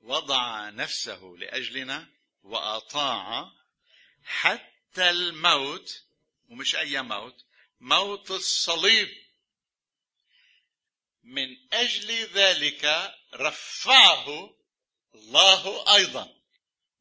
وضع 0.00 0.68
نفسه 0.68 1.36
لأجلنا 1.38 2.08
وأطاع 2.42 3.52
حتى 4.24 5.10
الموت 5.10 6.04
ومش 6.48 6.76
أي 6.76 7.02
موت 7.02 7.44
موت 7.80 8.30
الصليب. 8.30 9.08
من 11.24 11.56
أجل 11.72 12.10
ذلك 12.12 13.14
رفعه 13.34 14.54
الله 15.14 15.94
أيضا 15.96 16.34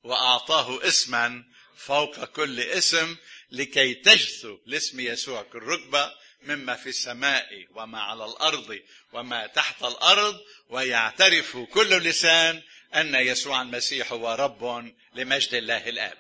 وأعطاه 0.04 0.88
اسما 0.88 1.52
فوق 1.76 2.26
كل 2.26 2.60
اسم 2.60 3.18
لكي 3.52 3.94
تجثو 3.94 4.58
لاسم 4.66 5.00
يسوع 5.00 5.42
كل 5.44 5.60
ركبة 5.60 6.14
مما 6.42 6.76
في 6.76 6.90
السماء 6.90 7.68
وما 7.72 8.02
على 8.02 8.26
الأرض 8.26 8.80
وما 9.14 9.48
تحت 9.48 9.84
الأرض 9.84 10.40
ويعترف 10.70 11.58
كل 11.58 11.90
لسان 11.90 12.64
أن 12.96 13.16
يسوع 13.16 13.62
المسيح 13.62 14.12
هو 14.12 14.34
رب 14.34 14.94
لمجد 15.14 15.54
الله 15.54 15.90
الآب. 15.90 16.18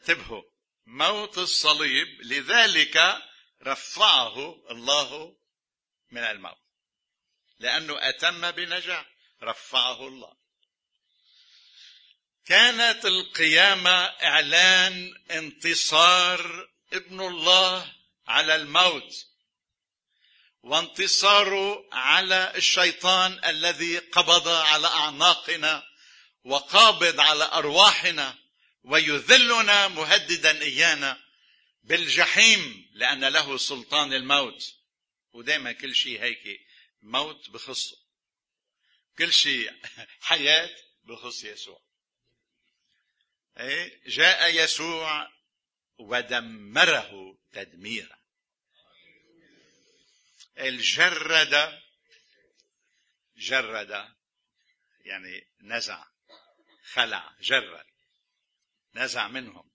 انتبهوا 0.00 0.42
موت 0.86 1.38
الصليب 1.38 2.08
لذلك 2.22 3.22
رفعه 3.62 4.56
الله 4.70 5.36
من 6.10 6.22
الموت 6.22 6.58
لأنه 7.58 8.08
أتم 8.08 8.50
بنجاح 8.50 9.06
رفعه 9.42 10.08
الله. 10.08 10.36
كانت 12.48 13.06
القيامة 13.06 14.04
إعلان 14.04 15.14
انتصار 15.30 16.68
ابن 16.92 17.20
الله 17.20 17.94
على 18.28 18.56
الموت. 18.56 19.26
وانتصاره 20.62 21.88
على 21.92 22.52
الشيطان 22.56 23.44
الذي 23.44 23.98
قبض 23.98 24.48
على 24.48 24.86
أعناقنا 24.86 25.82
وقابض 26.44 27.20
على 27.20 27.44
أرواحنا 27.44 28.38
ويذلنا 28.84 29.88
مهددا 29.88 30.62
إيانا 30.62 31.20
بالجحيم 31.82 32.90
لأن 32.92 33.24
له 33.24 33.56
سلطان 33.56 34.12
الموت. 34.12 34.74
ودائما 35.32 35.72
كل 35.72 35.94
شيء 35.94 36.22
هيك 36.22 36.60
موت 37.02 37.50
بخصه. 37.50 37.96
كل 39.18 39.32
شيء 39.32 39.72
حياة 40.20 40.70
بخص 41.04 41.44
يسوع. 41.44 41.87
جاء 44.06 44.54
يسوع 44.54 45.28
ودمره 45.98 47.38
تدميرا. 47.52 48.18
الجرد 50.58 51.80
جرد 53.36 54.14
يعني 55.04 55.46
نزع 55.60 56.04
خلع 56.92 57.36
جرد 57.40 57.84
نزع 58.94 59.28
منهم. 59.28 59.70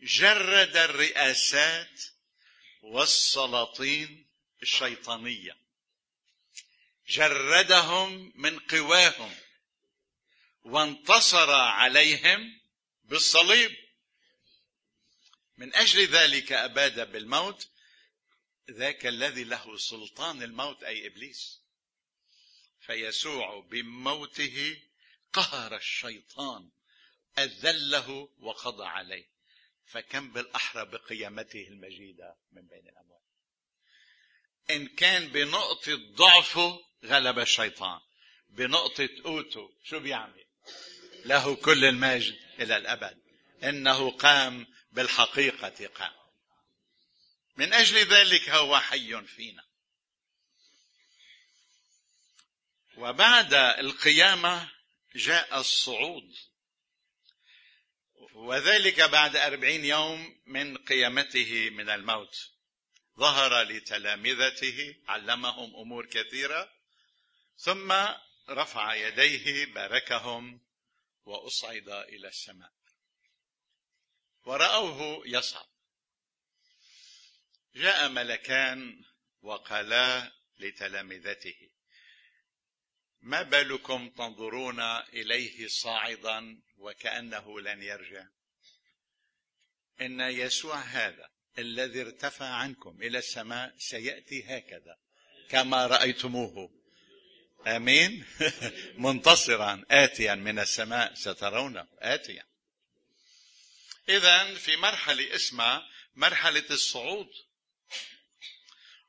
جرد 0.00 0.76
الرئاسات 0.76 2.02
والسلاطين 2.82 4.26
الشيطانية. 4.62 5.62
جردهم 7.08 8.32
من 8.34 8.58
قواهم 8.58 9.34
وانتصر 10.64 11.50
عليهم 11.50 12.61
بالصليب. 13.04 13.76
من 15.56 15.74
أجل 15.74 16.06
ذلك 16.06 16.52
أباد 16.52 17.12
بالموت 17.12 17.68
ذاك 18.70 19.06
الذي 19.06 19.44
له 19.44 19.76
سلطان 19.76 20.42
الموت 20.42 20.82
أي 20.82 21.06
إبليس. 21.06 21.62
فيسوع 22.80 23.60
بموته 23.60 24.82
قهر 25.32 25.76
الشيطان 25.76 26.70
أذله 27.38 28.28
وقضى 28.38 28.84
عليه. 28.84 29.32
فكم 29.86 30.32
بالاحرى 30.32 30.84
بقيامته 30.84 31.68
المجيدة 31.68 32.36
من 32.52 32.66
بين 32.66 32.88
الاموات 32.88 33.22
إن 34.70 34.86
كان 34.86 35.28
بنقطة 35.28 35.94
ضعفه 35.94 36.80
غلب 37.04 37.38
الشيطان 37.38 38.00
بنقطة 38.48 39.08
قوته 39.24 39.72
شو 39.84 40.00
بيعمل؟ 40.00 40.44
له 41.24 41.54
كل 41.56 41.84
المجد. 41.84 42.38
إلى 42.62 42.76
الأبد. 42.76 43.22
إنه 43.62 44.10
قام 44.10 44.66
بالحقيقة 44.92 45.86
قام. 45.86 46.12
من 47.56 47.72
أجل 47.72 47.98
ذلك 47.98 48.48
هو 48.48 48.80
حي 48.80 49.22
فينا. 49.26 49.64
وبعد 52.96 53.54
القيامة 53.54 54.70
جاء 55.14 55.60
الصعود. 55.60 56.34
وذلك 58.34 59.00
بعد 59.00 59.36
أربعين 59.36 59.84
يوم 59.84 60.40
من 60.46 60.76
قيامته 60.76 61.70
من 61.70 61.90
الموت. 61.90 62.52
ظهر 63.18 63.62
لتلامذته 63.62 64.94
علمهم 65.08 65.76
أمور 65.76 66.06
كثيرة 66.06 66.72
ثم 67.56 67.92
رفع 68.50 68.94
يديه 68.94 69.66
باركهم 69.66 70.60
وأصعد 71.24 71.88
إلى 71.88 72.28
السماء. 72.28 72.72
ورأوه 74.44 75.22
يصعد. 75.26 75.66
جاء 77.74 78.08
ملكان 78.08 79.04
وقالا 79.40 80.32
لتلامذته. 80.58 81.70
ما 83.20 83.42
بالكم 83.42 84.10
تنظرون 84.10 84.80
إليه 84.80 85.68
صاعدا 85.68 86.62
وكأنه 86.76 87.60
لن 87.60 87.82
يرجع? 87.82 88.26
إن 90.00 90.20
يسوع 90.20 90.80
هذا 90.80 91.30
الذي 91.58 92.00
ارتفع 92.00 92.46
عنكم 92.46 93.02
إلى 93.02 93.18
السماء 93.18 93.74
سيأتي 93.78 94.44
هكذا 94.44 94.98
كما 95.48 95.86
رأيتموه. 95.86 96.81
آمين. 97.66 98.24
منتصرا 99.06 99.84
اتيا 99.90 100.34
من 100.34 100.58
السماء 100.58 101.14
سترونه. 101.14 101.86
اتيا. 101.98 102.44
اذا 104.08 104.54
في 104.54 104.76
مرحلة 104.76 105.34
اسمها 105.34 105.88
مرحلة 106.16 106.64
الصعود. 106.70 107.28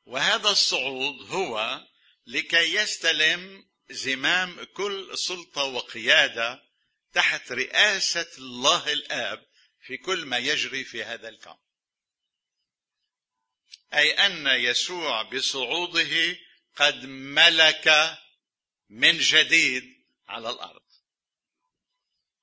وهذا 0.06 0.48
الصعود 0.48 1.30
هو 1.30 1.80
لكي 2.26 2.74
يستلم 2.74 3.66
زمام 3.90 4.64
كل 4.64 5.18
سلطة 5.18 5.64
وقيادة 5.64 6.62
تحت 7.12 7.52
رئاسة 7.52 8.30
الله 8.38 8.92
الآب 8.92 9.46
في 9.86 9.96
كل 9.96 10.24
ما 10.24 10.38
يجري 10.38 10.84
في 10.84 11.04
هذا 11.04 11.28
الكون. 11.28 11.56
أي 13.94 14.12
أن 14.12 14.46
يسوع 14.46 15.22
بصعوده 15.22 16.36
قد 16.76 17.04
ملك 17.06 18.18
من 18.94 19.18
جديد 19.18 20.04
على 20.28 20.50
الأرض. 20.50 20.82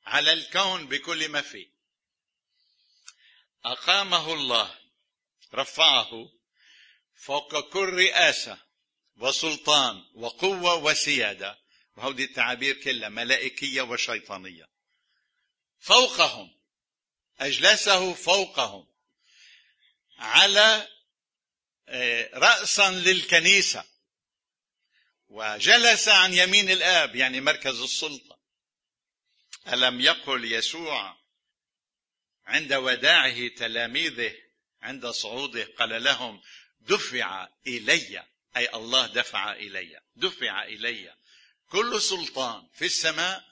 على 0.05 0.33
الكون 0.33 0.87
بكل 0.87 1.29
ما 1.29 1.41
فيه. 1.41 1.71
أقامه 3.65 4.33
الله 4.33 4.79
رفعه 5.53 6.29
فوق 7.15 7.69
كل 7.69 7.89
رئاسة 7.89 8.57
وسلطان 9.15 10.05
وقوة 10.13 10.75
وسيادة. 10.75 11.59
وهودي 11.95 12.23
التعابير 12.23 12.81
كلها 12.81 13.09
ملائكية 13.09 13.81
وشيطانية. 13.81 14.69
فوقهم 15.79 16.59
أجلسه 17.39 18.13
فوقهم. 18.13 18.87
على 20.17 20.87
راسا 22.33 22.89
للكنيسة. 22.89 23.90
وجلس 25.31 26.07
عن 26.07 26.33
يمين 26.33 26.69
الآب 26.69 27.15
يعني 27.15 27.41
مركز 27.41 27.81
السلطة. 27.81 28.39
ألم 29.67 30.01
يقل 30.01 30.51
يسوع 30.51 31.17
عند 32.45 32.73
وداعه 32.73 33.47
تلاميذه 33.47 34.35
عند 34.81 35.07
صعوده 35.07 35.67
قال 35.79 36.03
لهم 36.03 36.41
دفع 36.81 37.47
إلي. 37.67 38.23
أي 38.57 38.69
الله 38.73 39.07
دفع 39.07 39.53
إلي. 39.53 40.01
دفع 40.15 40.63
إلي. 40.63 41.15
كل 41.69 42.01
سلطان 42.01 42.67
في 42.73 42.85
السماء 42.85 43.43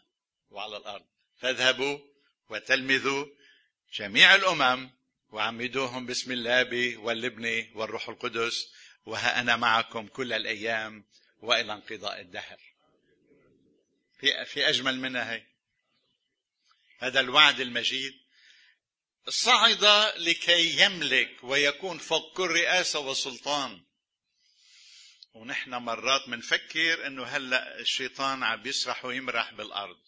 وعلى 0.49 0.77
الأرض. 0.77 1.05
فاذهبوا 1.37 1.99
وتلمذوا 2.49 3.25
جميع 3.93 4.35
الأمم 4.35 4.89
وعمدوهم 5.29 6.05
باسم 6.05 6.31
الاب 6.31 6.95
والابن 6.97 7.67
والروح 7.75 8.09
القدس 8.09 8.71
وها 9.05 9.39
أنا 9.39 9.55
معكم 9.55 10.07
كل 10.07 10.33
الأيام 10.33 11.05
وإلى 11.41 11.73
انقضاء 11.73 12.21
الدهر. 12.21 12.59
في 14.19 14.45
في 14.45 14.69
أجمل 14.69 14.99
منها 14.99 15.33
هي. 15.33 15.45
هذا 16.99 17.19
الوعد 17.19 17.59
المجيد. 17.59 18.13
صعد 19.27 19.83
لكي 20.17 20.81
يملك 20.81 21.43
ويكون 21.43 21.97
فوق 21.97 22.37
كل 22.37 22.47
رئاسة 22.47 22.99
وسلطان. 22.99 23.83
ونحن 25.33 25.75
مرات 25.75 26.29
بنفكر 26.29 27.07
إنه 27.07 27.23
هلأ 27.23 27.79
الشيطان 27.79 28.43
عم 28.43 28.61
بيسرح 28.61 29.05
ويمرح 29.05 29.53
بالأرض. 29.53 29.99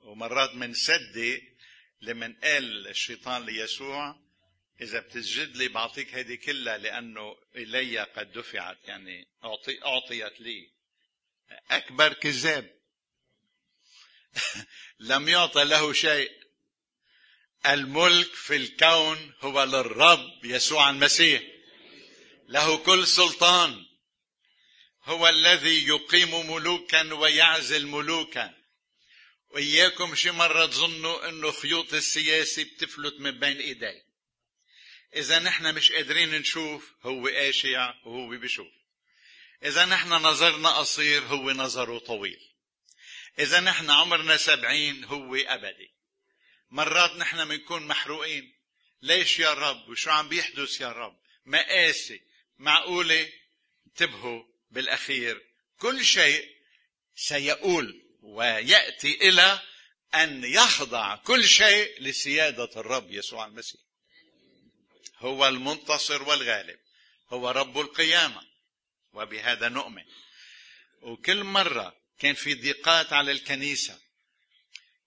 ومرات 0.00 0.50
بنصدق 0.50 1.42
لمن 2.00 2.32
قال 2.32 2.88
الشيطان 2.88 3.46
ليسوع 3.46 4.23
إذا 4.80 5.00
بتسجد 5.00 5.56
لي 5.56 5.68
بعطيك 5.68 6.14
هذه 6.14 6.34
كلها 6.34 6.78
لأنه 6.78 7.36
إلي 7.56 8.00
قد 8.00 8.32
دفعت 8.32 8.78
يعني 8.84 9.28
أعطي 9.44 9.84
أعطيت 9.84 10.40
لي. 10.40 10.70
أكبر 11.70 12.12
كذاب. 12.12 12.74
لم 14.98 15.28
يعطى 15.28 15.64
له 15.64 15.92
شيء. 15.92 16.30
الملك 17.66 18.34
في 18.34 18.56
الكون 18.56 19.34
هو 19.40 19.64
للرب 19.64 20.44
يسوع 20.44 20.90
المسيح. 20.90 21.42
له 22.48 22.76
كل 22.76 23.06
سلطان. 23.06 23.86
هو 25.04 25.28
الذي 25.28 25.88
يقيم 25.88 26.50
ملوكا 26.50 27.14
ويعزل 27.14 27.86
ملوكا. 27.86 28.54
وإياكم 29.50 30.14
شي 30.14 30.30
مرة 30.30 30.66
تظنوا 30.66 31.28
إنه 31.28 31.50
خيوط 31.50 31.94
السياسي 31.94 32.64
بتفلت 32.64 33.20
من 33.20 33.30
بين 33.30 33.56
إيدي. 33.56 34.03
إذا 35.16 35.38
نحن 35.38 35.74
مش 35.74 35.92
قادرين 35.92 36.30
نشوف 36.34 36.92
هو 37.02 37.28
اشع 37.28 37.94
وهو 38.04 38.28
بيشوف. 38.28 38.66
إذا 39.62 39.84
نحن 39.84 40.08
نظرنا 40.08 40.78
قصير 40.78 41.22
هو 41.22 41.50
نظره 41.50 41.98
طويل. 41.98 42.40
إذا 43.38 43.60
نحن 43.60 43.90
عمرنا 43.90 44.36
سبعين 44.36 45.04
هو 45.04 45.34
أبدي. 45.34 45.90
مرات 46.70 47.10
نحن 47.16 47.48
بنكون 47.48 47.86
محروقين. 47.86 48.54
ليش 49.02 49.38
يا 49.38 49.52
رب؟ 49.52 49.88
وشو 49.88 50.10
عم 50.10 50.28
بيحدث 50.28 50.80
يا 50.80 50.92
رب؟ 50.92 51.16
مقاسي 51.46 52.20
معقولة؟ 52.58 53.32
انتبهوا 53.86 54.42
بالأخير. 54.70 55.46
كل 55.78 56.04
شيء 56.04 56.48
سيؤول 57.16 58.02
ويأتي 58.22 59.28
إلى 59.28 59.60
أن 60.14 60.44
يخضع 60.44 61.16
كل 61.16 61.44
شيء 61.44 62.02
لسيادة 62.02 62.70
الرب 62.76 63.10
يسوع 63.10 63.46
المسيح. 63.46 63.80
هو 65.18 65.48
المنتصر 65.48 66.22
والغالب 66.22 66.78
هو 67.28 67.50
رب 67.50 67.80
القيامة 67.80 68.46
وبهذا 69.12 69.68
نؤمن. 69.68 70.04
وكل 71.02 71.44
مرة 71.44 71.96
كان 72.18 72.34
في 72.34 72.54
ضيقات 72.54 73.12
على 73.12 73.32
الكنيسة 73.32 74.00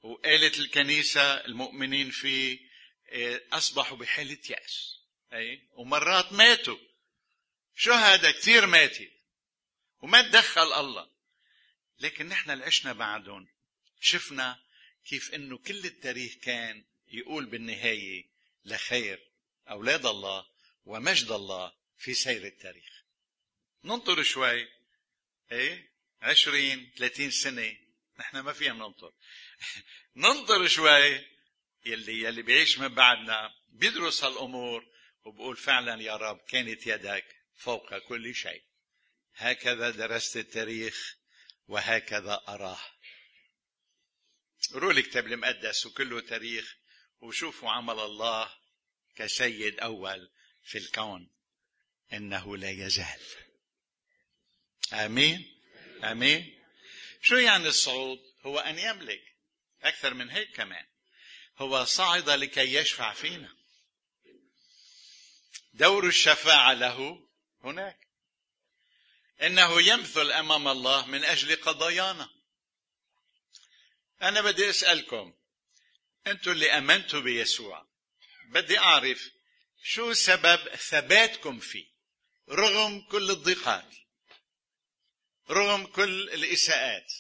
وقالت 0.04 0.60
الكنيسة 0.60 1.22
المؤمنين 1.34 2.10
فيه 2.10 2.68
إيه، 3.10 3.44
أصبحوا 3.54 3.98
بحالة 3.98 4.38
يأس. 4.50 5.00
أي؟ 5.34 5.62
ومرات 5.72 6.34
ماتوا. 6.34 6.78
شو 7.76 7.94
هذا؟ 7.94 8.32
كثير 8.32 8.66
ماتت. 8.66 9.12
وما 10.02 10.22
تدخل 10.22 10.74
الله. 10.74 11.10
لكن 12.00 12.30
نحن 12.30 12.52
اللي 12.52 12.66
عشنا 12.66 12.94
بعدهم. 12.94 13.48
شفنا 14.02 14.60
كيف 15.06 15.34
إنه 15.34 15.58
كل 15.58 15.86
التاريخ 15.86 16.34
كان 16.34 16.84
يقول 17.08 17.46
بالنهاية 17.46 18.26
لخير. 18.66 19.20
أولاد 19.70 20.06
الله 20.06 20.46
ومجد 20.86 21.32
الله 21.32 21.74
في 21.98 22.14
سير 22.14 22.46
التاريخ. 22.46 23.04
ننطر 23.84 24.24
شوي. 24.24 24.68
إيه؟ 25.52 25.92
عشرين 26.22 26.92
ثلاثين 26.98 27.32
سنة. 27.32 27.78
نحن 28.20 28.40
ما 28.40 28.54
فينا 28.54 28.74
ننطر 28.74 29.14
ننطر 30.16 30.68
شوي. 30.68 31.26
يلي 31.86 32.22
يلي 32.22 32.42
بيعيش 32.42 32.80
من 32.80 32.88
بعدنا 32.88 33.54
بيدرس 33.68 34.24
هالأمور 34.24 34.86
وبقول 35.26 35.58
فعلا 35.58 36.02
يا 36.02 36.16
رب 36.16 36.40
كانت 36.50 36.88
يدك 36.88 37.36
فوق 37.56 37.98
كل 37.98 38.36
شيء. 38.36 38.64
هكذا 39.36 39.90
درست 39.90 40.38
التاريخ 40.38 41.18
وهكذا 41.68 42.44
أراه. 42.48 42.80
قروا 44.74 44.92
الكتاب 44.92 45.28
المقدس 45.28 45.86
وكله 45.86 46.20
تاريخ 46.20 46.78
وشوفوا 47.20 47.72
عمل 47.72 48.00
الله. 48.00 48.67
كسيد 49.18 49.80
أول 49.80 50.30
في 50.64 50.78
الكون. 50.78 51.30
إنه 52.14 52.58
لا 52.58 52.70
يزال. 52.70 53.22
آمين؟ 54.94 55.62
آمين؟ 56.04 56.64
شو 57.22 57.36
يعني 57.36 57.68
الصعود؟ 57.68 58.20
هو 58.42 58.60
أن 58.60 58.80
يملك. 58.80 59.36
أكثر 59.84 60.14
من 60.14 60.30
هيك 60.30 60.52
كمان. 60.56 60.86
هو 61.58 61.86
صعد 61.86 62.30
لكي 62.30 62.74
يشفع 62.74 63.14
فينا. 63.14 63.58
دور 65.74 66.08
الشفاعة 66.08 66.74
له 66.74 67.28
هناك. 67.64 68.08
إنه 69.42 69.82
يمثل 69.82 70.32
أمام 70.32 70.68
الله 70.68 71.06
من 71.06 71.24
أجل 71.24 71.56
قضايانا. 71.56 72.30
أنا 74.22 74.42
بدي 74.42 74.70
أسألكم. 74.70 75.34
أنتم 76.28 76.52
اللي 76.52 76.72
أمنتوا 76.72 77.20
بيسوع. 77.20 77.88
بدي 78.48 78.80
أعرف 78.80 79.30
شو 79.84 80.14
سبب 80.14 80.76
ثباتكم 80.76 81.60
فيه 81.60 81.86
رغم 82.50 83.02
كل 83.02 83.32
الضيقات 83.32 83.96
رغم 85.50 85.86
كل 85.86 86.30
الإساءات 86.30 87.14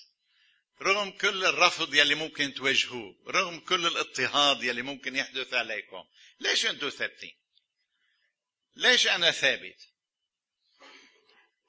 رغم 0.82 1.12
كل 1.12 1.46
الرفض 1.46 1.96
يلي 1.96 2.16
ممكن 2.16 2.54
تواجهوه 2.54 3.16
رغم 3.28 3.60
كل 3.60 3.88
الاضطهاد 3.88 4.64
يلي 4.64 4.82
ممكن 4.82 5.16
يحدث 5.16 5.54
عليكم. 5.54 6.04
ليش 6.40 6.66
أنتم 6.66 6.90
ثابتين؟ 6.90 7.38
ليش 8.76 9.08
أنا 9.08 9.32
ثابت؟ 9.32 9.90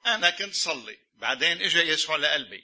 أنا 0.05 0.29
كنت 0.29 0.53
صلي 0.55 0.97
بعدين 1.13 1.61
اجى 1.61 1.79
يسوع 1.79 2.15
لقلبي. 2.15 2.63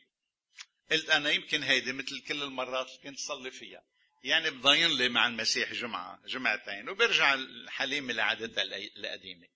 قلت 0.92 1.10
أنا 1.10 1.32
يمكن 1.32 1.64
هيدي 1.64 1.94
مثل 1.94 2.22
كل 2.22 2.44
المرات 2.44 2.88
اللي 2.88 3.02
كنت 3.04 3.20
صلي 3.20 3.52
فيها. 3.52 3.84
يعني 4.26 4.50
بضاين 4.50 4.98
لي 4.98 5.10
مع 5.10 5.28
المسيح 5.28 5.74
جمعة 5.74 6.20
جمعتين 6.28 6.90
وبرجع 6.90 7.34
الحليم 7.34 8.12
لعادتها 8.12 8.64
القديمة. 8.98 9.48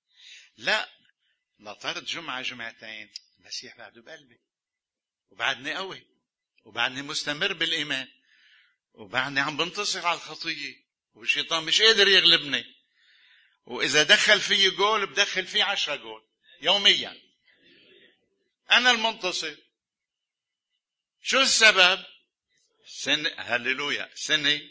لا 0.58 0.90
نطرت 1.60 2.04
جمعة 2.04 2.42
جمعتين 2.42 3.12
المسيح 3.40 3.78
بعده 3.78 4.02
بقلبي 4.02 4.40
وبعدني 5.30 5.76
قوي 5.76 6.08
وبعدني 6.66 7.02
مستمر 7.02 7.54
بالإيمان 7.54 8.08
وبعدني 8.94 9.40
عم 9.40 9.58
بنتصر 9.58 10.08
على 10.08 10.18
الخطية 10.18 10.76
والشيطان 11.14 11.64
مش 11.64 11.82
قادر 11.82 12.08
يغلبني. 12.08 12.76
وإذا 13.66 14.04
دخل 14.04 14.40
في 14.40 14.70
جول 14.70 15.06
بدخل 15.06 15.48
فيه 15.48 15.64
عشرة 15.64 15.96
جول 15.96 16.24
يوميا. 16.62 17.22
أنا 18.72 18.92
المنتصر 18.92 19.56
شو 21.22 21.42
السبب؟ 21.42 22.06
سنة 22.92 23.30
هللويا 23.38 24.10
سنة 24.16 24.62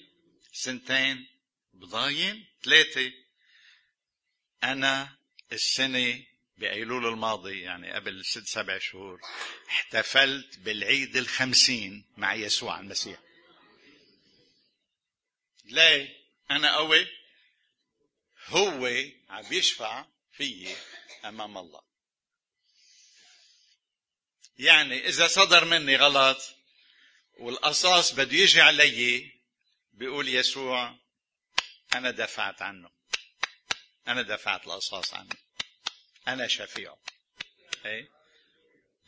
سنتين 0.53 1.27
بضاين 1.73 2.47
ثلاثة 2.63 3.13
أنا 4.63 5.19
السنة 5.53 6.25
بأيلول 6.57 7.07
الماضي 7.07 7.61
يعني 7.61 7.93
قبل 7.93 8.25
ست 8.25 8.47
سبع 8.47 8.79
شهور 8.79 9.21
احتفلت 9.69 10.59
بالعيد 10.59 11.17
الخمسين 11.17 12.05
مع 12.17 12.35
يسوع 12.35 12.81
المسيح 12.81 13.19
ليه 15.65 16.17
أنا 16.51 16.77
قوي 16.77 17.07
هو 18.47 18.87
عم 19.29 19.53
يشفع 19.53 20.07
فيي 20.33 20.77
أمام 21.25 21.59
الله 21.59 21.81
يعني 24.59 25.09
إذا 25.09 25.27
صدر 25.27 25.65
مني 25.65 25.97
غلط 25.97 26.58
والقصاص 27.39 28.13
بده 28.13 28.37
يجي 28.37 28.61
علي 28.61 29.31
بيقول 29.93 30.29
يسوع 30.29 30.95
أنا 31.95 32.11
دفعت 32.11 32.63
عنه. 32.63 32.91
أنا 34.09 34.23
دفعت 34.23 34.67
القصاص 34.67 35.15
عنه. 35.15 35.37
أنا 36.29 36.49
شفيعه. 36.49 36.99
أي 37.87 38.09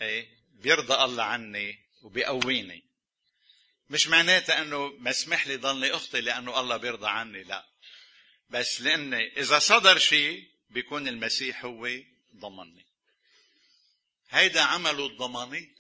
أي 0.03 0.29
بيرضى 0.53 0.95
الله 1.05 1.23
عني 1.23 1.79
وبيقويني. 2.03 2.85
مش 3.91 4.09
معناتها 4.09 4.63
إنه 4.63 4.89
مسمح 4.89 5.47
لي 5.47 5.57
ضلني 5.57 5.91
اخطي 5.91 6.21
لأنه 6.21 6.61
الله 6.61 6.77
بيرضى 6.77 7.09
عني 7.09 7.43
لا. 7.43 7.67
بس 8.51 8.81
لأن 8.81 9.15
إذا 9.15 9.59
صدر 9.59 9.99
شيء 9.99 10.51
بيكون 10.71 11.09
المسيح 11.09 11.65
هو 11.65 11.89
ضمني. 12.37 12.87
هيدا 14.31 14.61
عمله 14.63 15.07
الضماني. 15.07 15.75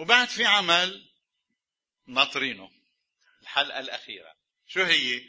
وبعد 0.00 0.28
في 0.28 0.44
عمل 0.44 1.10
ناطرينه 2.06 2.70
الحلقة 3.42 3.80
الأخيرة. 3.80 4.34
شو 4.66 4.82
هي؟ 4.82 5.22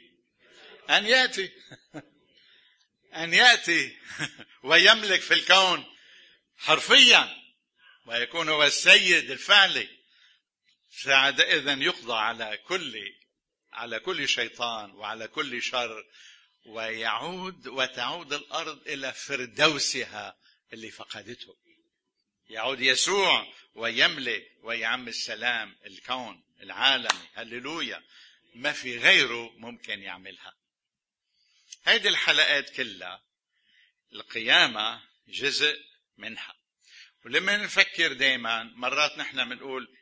أن 0.90 1.06
يأتي. 1.06 1.52
أن 3.16 3.34
يأتي 3.34 3.98
ويملك 4.64 5.22
في 5.22 5.34
الكون 5.34 5.86
حرفيا 6.58 7.36
ويكون 8.06 8.50
هو 8.50 8.64
السيد 8.64 9.32
الفعلي. 9.32 9.90
فعندئذ 10.90 11.82
يقضى 11.82 12.14
على 12.14 12.58
كل 12.58 13.14
على 13.72 14.00
كل 14.00 14.30
شيطان 14.30 14.92
وعلى 14.92 15.28
كل 15.28 15.62
شر 15.62 16.06
ويعود 16.66 17.68
وتعود 17.68 18.34
الأرض 18.34 18.88
إلى 18.88 19.14
فردوسها 19.14 20.38
اللي 20.74 20.92
فقدته. 20.92 21.58
يعود 22.52 22.82
يسوع 22.82 23.54
ويملك 23.76 24.52
ويعم 24.64 25.08
السلام 25.08 25.78
الكون 25.86 26.44
العالمي. 26.62 27.28
هللويا. 27.34 28.04
ما 28.56 28.72
في 28.72 28.98
غيره 28.98 29.52
ممكن 29.58 30.02
يعملها. 30.02 30.54
هيدي 31.86 32.10
الحلقات 32.10 32.70
كلها 32.70 33.24
القيامة 34.14 35.04
جزء 35.28 35.80
منها. 36.18 36.56
ولما 37.26 37.58
نفكر 37.58 38.14
دائما 38.14 38.64
مرات 38.64 39.18
نحن 39.18 39.50
بنقول 39.50 39.98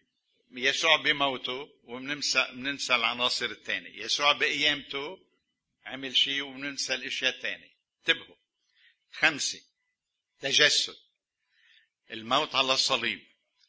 يسوع 0.51 0.95
بموته 0.95 1.69
وبننسى 1.83 2.47
بننسى 2.53 2.95
العناصر 2.95 3.45
الثانية. 3.45 4.03
يسوع 4.03 4.31
بقيامته 4.31 5.25
عمل 5.85 6.17
شيء 6.17 6.41
وبننسى 6.41 6.93
الأشياء 6.93 7.35
الثانية. 7.35 7.73
انتبهوا. 7.99 8.35
خمسة. 9.11 9.61
تجسد. 10.41 11.08
الموت 12.11 12.55
على 12.55 12.73
الصليب 12.73 13.19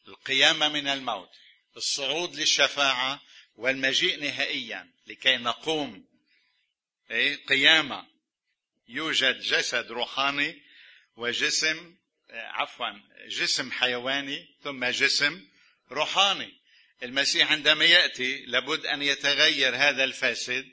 القيامة 0.07 0.69
من 0.69 0.87
الموت 0.87 1.29
الصعود 1.77 2.35
للشفاعة 2.35 3.21
والمجيء 3.55 4.19
نهائيا 4.19 4.91
لكي 5.07 5.37
نقوم. 5.37 6.07
إيه؟ 7.11 7.45
قيامة. 7.45 8.07
يوجد 8.87 9.39
جسد 9.39 9.91
روحاني 9.91 10.61
وجسم 11.15 11.95
عفوا 12.29 12.89
جسم 13.27 13.71
حيواني 13.71 14.55
ثم 14.63 14.85
جسم 14.85 15.47
روحاني. 15.91 16.61
المسيح 17.03 17.51
عندما 17.51 17.85
يأتي 17.85 18.45
لابد 18.45 18.85
أن 18.85 19.01
يتغير 19.01 19.75
هذا 19.75 20.03
الفاسد 20.03 20.71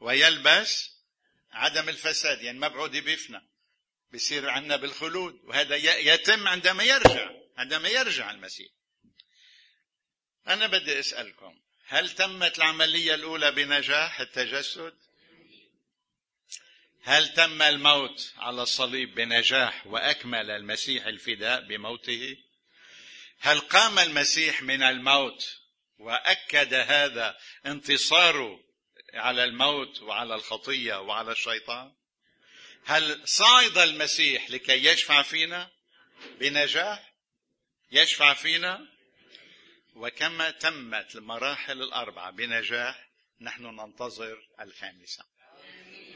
ويلبس 0.00 0.90
عدم 1.52 1.88
الفساد 1.88 2.42
يعني 2.42 2.58
مبعوث 2.58 2.90
بيفنى 2.90 3.49
بيصير 4.12 4.48
عندنا 4.48 4.76
بالخلود. 4.76 5.40
وهذا 5.44 5.76
يتم 5.96 6.48
عندما 6.48 6.84
يرجع 6.84 7.30
عندما 7.56 7.88
يرجع 7.88 8.30
المسيح. 8.30 8.68
أنا 10.46 10.66
بدي 10.66 10.98
أسألكم 10.98 11.60
هل 11.86 12.10
تمت 12.10 12.58
العملية 12.58 13.14
الأولى 13.14 13.52
بنجاح 13.52 14.20
التجسد؟ 14.20 14.94
هل 17.02 17.28
تم 17.28 17.62
الموت 17.62 18.32
على 18.36 18.62
الصليب 18.62 19.14
بنجاح 19.14 19.86
وأكمل 19.86 20.50
المسيح 20.50 21.06
الفداء 21.06 21.60
بموته؟ 21.60 22.36
هل 23.40 23.60
قام 23.60 23.98
المسيح 23.98 24.62
من 24.62 24.82
الموت 24.82 25.60
وأكد 25.98 26.74
هذا 26.74 27.38
انتصاره 27.66 28.60
على 29.14 29.44
الموت 29.44 30.02
وعلى 30.02 30.34
الخطية 30.34 31.00
وعلى 31.00 31.32
الشيطان؟ 31.32 31.92
هل 32.84 33.28
صعد 33.28 33.78
المسيح 33.78 34.50
لكي 34.50 34.84
يشفع 34.84 35.22
فينا؟ 35.22 35.70
بنجاح 36.40 37.12
يشفع 37.92 38.34
فينا؟ 38.34 38.88
وكما 39.94 40.50
تمت 40.50 41.16
المراحل 41.16 41.82
الأربعة 41.82 42.30
بنجاح 42.30 43.08
نحن 43.40 43.62
ننتظر 43.62 44.48
الخامسة. 44.60 45.24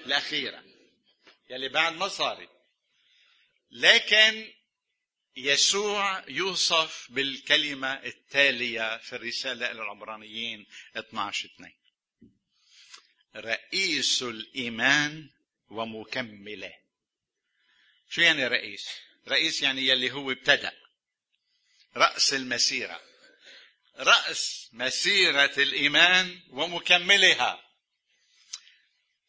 الأخيرة 0.06 0.64
يلي 1.50 1.68
بعد 1.68 1.92
ما 1.92 2.08
صارت. 2.08 2.48
لكن 3.70 4.52
يسوع 5.36 6.24
يوصف 6.28 7.06
بالكلمة 7.10 7.92
التالية 7.92 8.98
في 8.98 9.16
الرسالة 9.16 9.70
إلى 9.70 9.82
العبرانيين 9.82 10.66
12 10.96 11.48
2 11.48 11.72
رئيس 13.36 14.22
الإيمان 14.22 15.30
ومكملة. 15.70 16.74
شو 18.10 18.20
يعني 18.20 18.46
رئيس؟ 18.46 18.88
رئيس 19.28 19.62
يعني 19.62 19.86
يلي 19.86 20.12
هو 20.12 20.30
ابتدأ. 20.30 20.72
رأس 21.96 22.34
المسيرة. 22.34 23.00
رأس 23.96 24.68
مسيرة 24.72 25.52
الإيمان 25.58 26.40
ومكملها. 26.50 27.64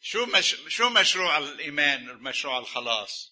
شو 0.02 0.26
مش 0.26 0.56
شو 0.67 0.89
مشروع 0.89 1.38
الإيمان؟ 1.38 2.06
مشروع 2.06 2.60
الخلاص. 2.60 3.32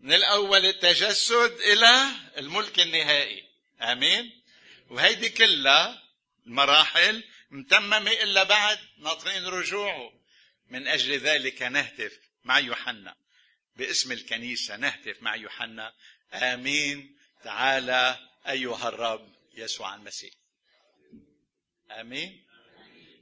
من 0.00 0.12
الأول 0.12 0.66
التجسد 0.66 1.60
إلى 1.60 2.06
الملك 2.36 2.80
النهائي. 2.80 3.48
آمين؟ 3.80 4.42
وهيدي 4.90 5.28
كلها 5.28 6.02
المراحل 6.46 7.24
متممة 7.50 8.10
إلا 8.10 8.42
بعد 8.42 8.78
ناطرين 8.98 9.46
رجوعه. 9.46 10.12
من 10.70 10.88
أجل 10.88 11.18
ذلك 11.18 11.62
نهتف 11.62 12.18
مع 12.44 12.58
يوحنا. 12.58 13.16
باسم 13.76 14.12
الكنيسة 14.12 14.76
نهتف 14.76 15.22
مع 15.22 15.36
يوحنا. 15.36 15.94
آمين. 16.32 17.16
تعالى 17.44 18.28
أيها 18.48 18.88
الرب 18.88 19.34
يسوع 19.54 19.94
المسيح. 19.94 20.34
آمين. 21.90 22.46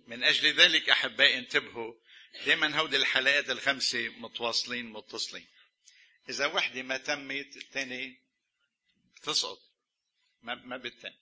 من 0.07 0.25
أجل 0.25 0.53
ذلك 0.53 0.91
أحبائي 0.91 1.39
انتبهوا 1.39 1.95
دائما 2.47 2.77
هودي 2.77 2.97
الحلقات 2.97 3.51
الخمسة 3.51 4.09
متواصلين 4.09 4.87
متصلين. 4.87 5.47
إذا 6.29 6.47
وحدة 6.47 6.83
ما 6.83 6.97
تمت 6.97 7.57
الثانية 7.57 8.21
بتسقط 9.17 9.63
ما 10.43 10.55
ما 10.55 10.77
بتتم. 10.77 11.13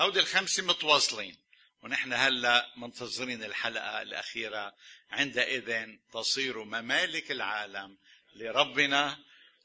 هودي 0.00 0.20
الخمسة 0.20 0.62
متواصلين. 0.62 1.41
ونحن 1.82 2.12
هلا 2.12 2.72
منتظرين 2.76 3.44
الحلقة 3.44 4.02
الأخيرة. 4.02 4.74
عندئذ 5.10 5.86
تصير 6.12 6.64
ممالك 6.64 7.30
العالم 7.30 7.98
لربنا 8.36 9.18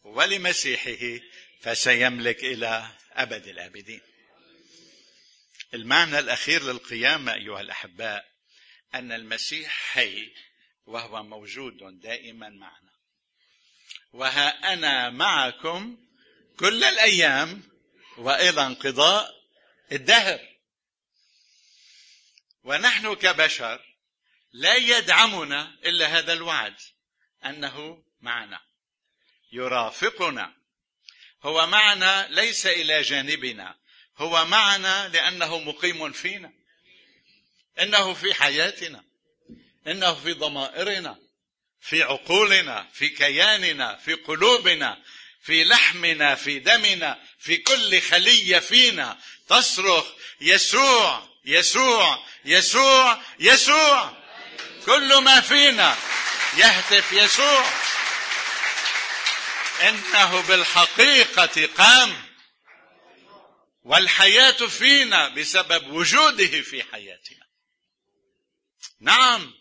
ولمسيحه 0.03 1.19
فسيملك 1.61 2.43
إلى 2.43 2.87
أبد 3.13 3.47
الآبدين. 3.47 4.01
المعنى 5.73 6.19
الأخير 6.19 6.63
للقيامة 6.63 7.33
أيها 7.33 7.61
الأحباء 7.61 8.25
أن 8.93 9.11
المسيح 9.11 9.71
حي 9.71 10.31
وهو 10.85 11.23
موجود 11.23 11.99
دائما 12.01 12.49
معنا. 12.49 12.91
وها 14.13 14.73
أنا 14.73 15.09
معكم 15.09 15.97
كل 16.59 16.83
الأيام 16.83 17.63
والى 18.17 18.65
انقضاء 18.65 19.35
الدهر. 19.91 20.56
ونحن 22.67 23.13
كبشر 23.13 23.79
لا 24.53 24.75
يدعمنا 24.75 25.77
إلا 25.85 26.05
هذا 26.05 26.33
الوعد 26.33 26.75
أنه 27.45 28.03
معنا 28.21 28.59
يرافقنا. 29.51 30.53
هو 31.43 31.67
معنا 31.67 32.27
ليس 32.29 32.65
إلى 32.65 33.01
جانبنا 33.01 33.75
هو 34.17 34.45
معنا 34.45 35.07
لأنه 35.07 35.59
مقيم 35.59 36.11
فينا 36.11 36.53
إنه 37.79 38.13
في 38.13 38.33
حياتنا 38.33 39.03
إنه 39.87 40.13
في 40.13 40.33
ضمائرنا 40.33 41.19
في 41.81 42.03
عقولنا 42.03 42.87
في 42.93 43.09
كياننا 43.09 43.95
في 43.95 44.13
قلوبنا 44.13 45.03
في 45.41 45.63
لحمنا 45.63 46.35
في 46.35 46.59
دمنا 46.59 47.23
في 47.39 47.57
كل 47.57 48.01
خلية 48.01 48.59
فينا 48.59 49.19
تصرخ 49.47 50.05
يسوع. 50.41 51.36
يسوع 51.47 52.25
يسوع 52.45 53.21
يسوع. 53.39 54.17
كل 54.85 55.17
ما 55.17 55.41
فينا 55.41 55.95
يهتف 56.57 57.11
يسوع. 57.13 57.65
إنه 59.81 60.41
بالحقيقة 60.41 61.65
قام. 61.77 62.27
والحياة 63.83 64.51
فينا 64.67 65.27
بسبب 65.29 65.89
وجوده 65.93 66.61
في 66.61 66.83
حياتنا. 66.83 67.47
نعم 68.99 69.53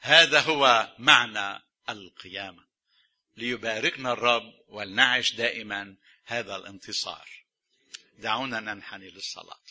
هذا 0.00 0.40
هو 0.40 0.92
معنى 0.98 1.62
القيامة. 1.88 2.64
ليباركنا 3.36 4.12
الرب 4.12 4.52
ولنعش 4.68 5.32
دائما 5.32 5.96
هذا 6.24 6.56
الانتصار. 6.56 7.28
دعونا 8.18 8.60
ننحني 8.60 9.10
للصلاة. 9.10 9.61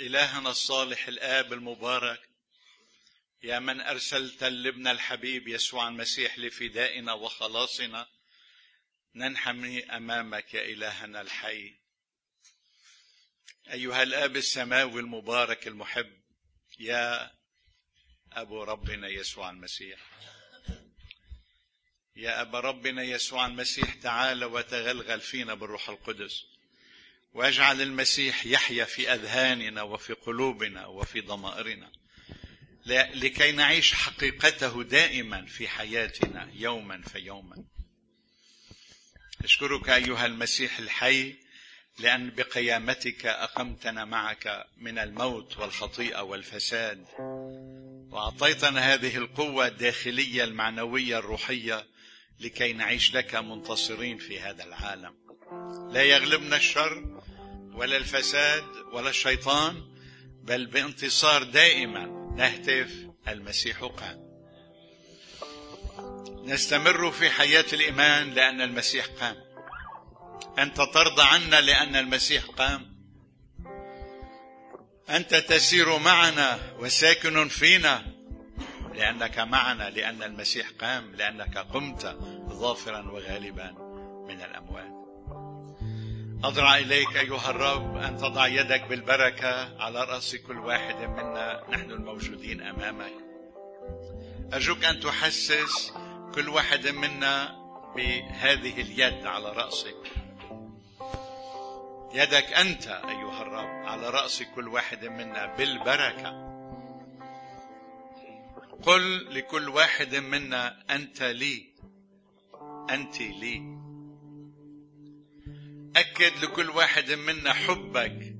إلهنا 0.00 0.50
الصالح 0.50 1.08
الآب 1.08 1.52
المبارك 1.52 2.28
يا 3.42 3.58
من 3.58 3.80
أرسلت 3.80 4.42
الابن 4.42 4.86
الحبيب 4.86 5.48
يسوع 5.48 5.88
المسيح 5.88 6.38
لفدائنا 6.38 7.12
وخلاصنا 7.12 8.08
ننحني 9.14 9.96
أمامك 9.96 10.54
يا 10.54 10.64
إلهنا 10.64 11.20
الحي. 11.20 11.74
أيها 13.70 14.02
الآب 14.02 14.36
السماوي 14.36 15.00
المبارك 15.00 15.66
المحب 15.66 16.20
يا 16.78 17.32
ابو 18.32 18.62
ربنا 18.62 19.08
يسوع 19.08 19.50
المسيح. 19.50 20.00
يا 22.16 22.40
ابا 22.40 22.60
ربنا 22.60 23.02
يسوع 23.02 23.46
المسيح 23.46 23.94
تعال 23.94 24.44
وتغلغل 24.44 25.20
فينا 25.20 25.54
بالروح 25.54 25.88
القدس. 25.88 26.55
واجعل 27.36 27.82
المسيح 27.82 28.46
يحيا 28.46 28.84
في 28.84 29.12
أذهاننا 29.12 29.82
وفي 29.82 30.12
قلوبنا 30.12 30.86
وفي 30.86 31.20
ضمائرنا. 31.20 31.92
لكي 33.14 33.52
نعيش 33.52 33.94
حقيقته 33.94 34.82
دائما 34.82 35.46
في 35.46 35.68
حياتنا 35.68 36.50
يوما 36.54 37.02
فيوما. 37.02 37.64
أشكرك 39.44 39.88
أيها 39.88 40.26
المسيح 40.26 40.78
الحي 40.78 41.34
لأن 41.98 42.30
بقيامتك 42.30 43.26
أقمتنا 43.26 44.04
معك 44.04 44.66
من 44.76 44.98
الموت 44.98 45.58
والخطيئة 45.58 46.20
والفساد. 46.20 47.06
وأعطيتنا 48.10 48.94
هذه 48.94 49.16
القوة 49.16 49.66
الداخلية 49.66 50.44
المعنوية 50.44 51.18
الروحية 51.18 51.86
لكي 52.40 52.72
نعيش 52.72 53.14
لك 53.14 53.34
منتصرين 53.34 54.18
في 54.18 54.40
هذا 54.40 54.64
العالم. 54.64 55.14
لا 55.92 56.02
يغلبنا 56.02 56.56
الشر 56.56 57.15
ولا 57.76 57.96
الفساد 57.96 58.64
ولا 58.92 59.10
الشيطان 59.10 59.96
بل 60.42 60.66
بانتصار 60.66 61.42
دائما 61.42 62.06
نهتف 62.36 63.06
المسيح 63.28 63.84
قام 63.84 64.26
نستمر 66.44 67.10
في 67.10 67.30
حياة 67.30 67.64
الإيمان 67.72 68.30
لأن 68.30 68.60
المسيح 68.60 69.06
قام 69.06 69.36
أنت 70.58 70.76
ترضى 70.76 71.22
عنا 71.22 71.60
لأن 71.60 71.96
المسيح 71.96 72.44
قام 72.44 72.96
أنت 75.10 75.34
تسير 75.34 75.98
معنا 75.98 76.58
وساكن 76.78 77.48
فينا 77.48 78.16
لأنك 78.94 79.38
معنا 79.38 79.90
لأن 79.90 80.22
المسيح 80.22 80.70
قام 80.80 81.14
لأنك 81.14 81.58
قمت 81.58 82.06
ظافرا 82.48 83.10
وغالبا 83.10 83.70
من 84.28 84.40
الأموات. 84.42 84.95
أضرع 86.44 86.76
إليك 86.76 87.16
أيها 87.16 87.50
الرب 87.50 87.96
أن 87.96 88.16
تضع 88.16 88.46
يدك 88.46 88.82
بالبركة 88.82 89.82
على 89.82 90.04
رأس 90.04 90.36
كل 90.36 90.58
واحد 90.58 90.96
منا. 90.96 91.64
نحن 91.68 91.90
الموجودين 91.90 92.62
أمامك. 92.62 93.12
أرجوك 94.54 94.84
أن 94.84 95.00
تحسس 95.00 95.92
كل 96.34 96.48
واحد 96.48 96.86
منا 96.86 97.56
بهذه 97.96 98.80
اليد 98.80 99.26
على 99.26 99.52
رأسك. 99.52 99.96
يدك 102.14 102.52
أنت 102.52 102.86
أيها 102.86 103.42
الرب 103.42 103.86
على 103.86 104.10
رأس 104.10 104.42
كل 104.42 104.68
واحد 104.68 105.04
منا 105.04 105.56
بالبركة. 105.56 106.46
قل 108.82 109.34
لكل 109.34 109.68
واحد 109.68 110.14
منا 110.14 110.76
أنت 110.90 111.22
لي. 111.22 111.66
أنت 112.90 113.20
لي. 113.20 113.85
أكد 115.96 116.44
لكل 116.44 116.70
واحد 116.70 117.12
منا 117.12 117.52
حبك 117.52 118.34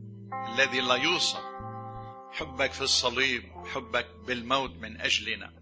الذي 0.49 0.81
لا 0.81 0.95
يوصف. 0.95 1.41
حبك 2.33 2.73
في 2.73 2.81
الصليب 2.81 3.43
حبك 3.75 4.07
بالموت 4.27 4.71
من 4.71 5.01
أجلنا. 5.01 5.53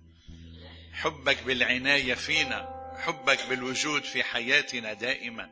حبك 0.92 1.42
بالعناية 1.42 2.14
فينا 2.14 2.68
حبك 2.98 3.38
بالوجود 3.48 4.02
في 4.02 4.22
حياتنا 4.22 4.92
دائما. 4.92 5.50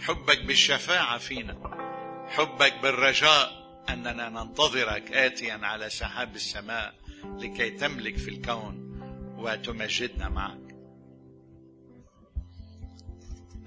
حبك 0.00 0.44
بالشفاعة 0.44 1.18
فينا. 1.18 1.56
حبك 2.28 2.74
بالرجاء 2.82 3.64
أننا 3.88 4.28
ننتظرك 4.28 5.12
آتيا 5.12 5.54
على 5.62 5.90
سحاب 5.90 6.34
السماء 6.34 6.94
لكي 7.24 7.70
تملك 7.70 8.16
في 8.16 8.30
الكون 8.30 9.00
وتمجدنا 9.38 10.28
معك. 10.28 10.74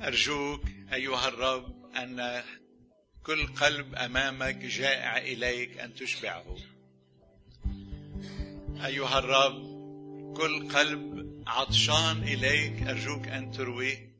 أرجوك 0.01 0.61
أيها 0.93 1.27
الرب 1.27 1.76
أن 1.97 2.43
كل 3.23 3.47
قلب 3.47 3.95
أمامك 3.95 4.55
جائع 4.55 5.17
إليك 5.17 5.77
أن 5.77 5.93
تشبعه. 5.93 6.57
أيها 8.85 9.19
الرب 9.19 9.77
كل 10.37 10.67
قلب 10.69 11.27
عطشان 11.47 12.23
إليك 12.23 12.81
أرجوك 12.81 13.27
أن 13.27 13.51
ترويه. 13.51 14.17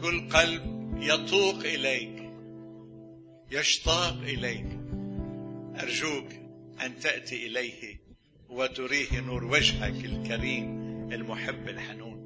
كل 0.00 0.28
قلب 0.28 0.78
يطوق 1.00 1.58
إليك 1.58 2.32
يشتاق 3.50 4.18
إليك 4.22 4.78
أرجوك 5.82 6.28
أن 6.80 6.98
تأتي 7.00 7.46
إليه 7.46 8.00
وتريه 8.48 9.20
نور 9.20 9.44
وجهك 9.44 10.04
الكريم 10.04 10.64
المحب 11.12 11.68
الحنون. 11.68 12.17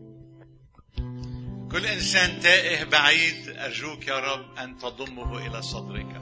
كل 1.73 1.87
إنسان 1.87 2.41
تائه 2.41 2.85
بعيد 2.85 3.49
أرجوك 3.49 4.07
يا 4.07 4.19
رب 4.19 4.59
أن 4.59 4.79
تضمه 4.79 5.47
إلى 5.47 5.63
صدرك. 5.63 6.21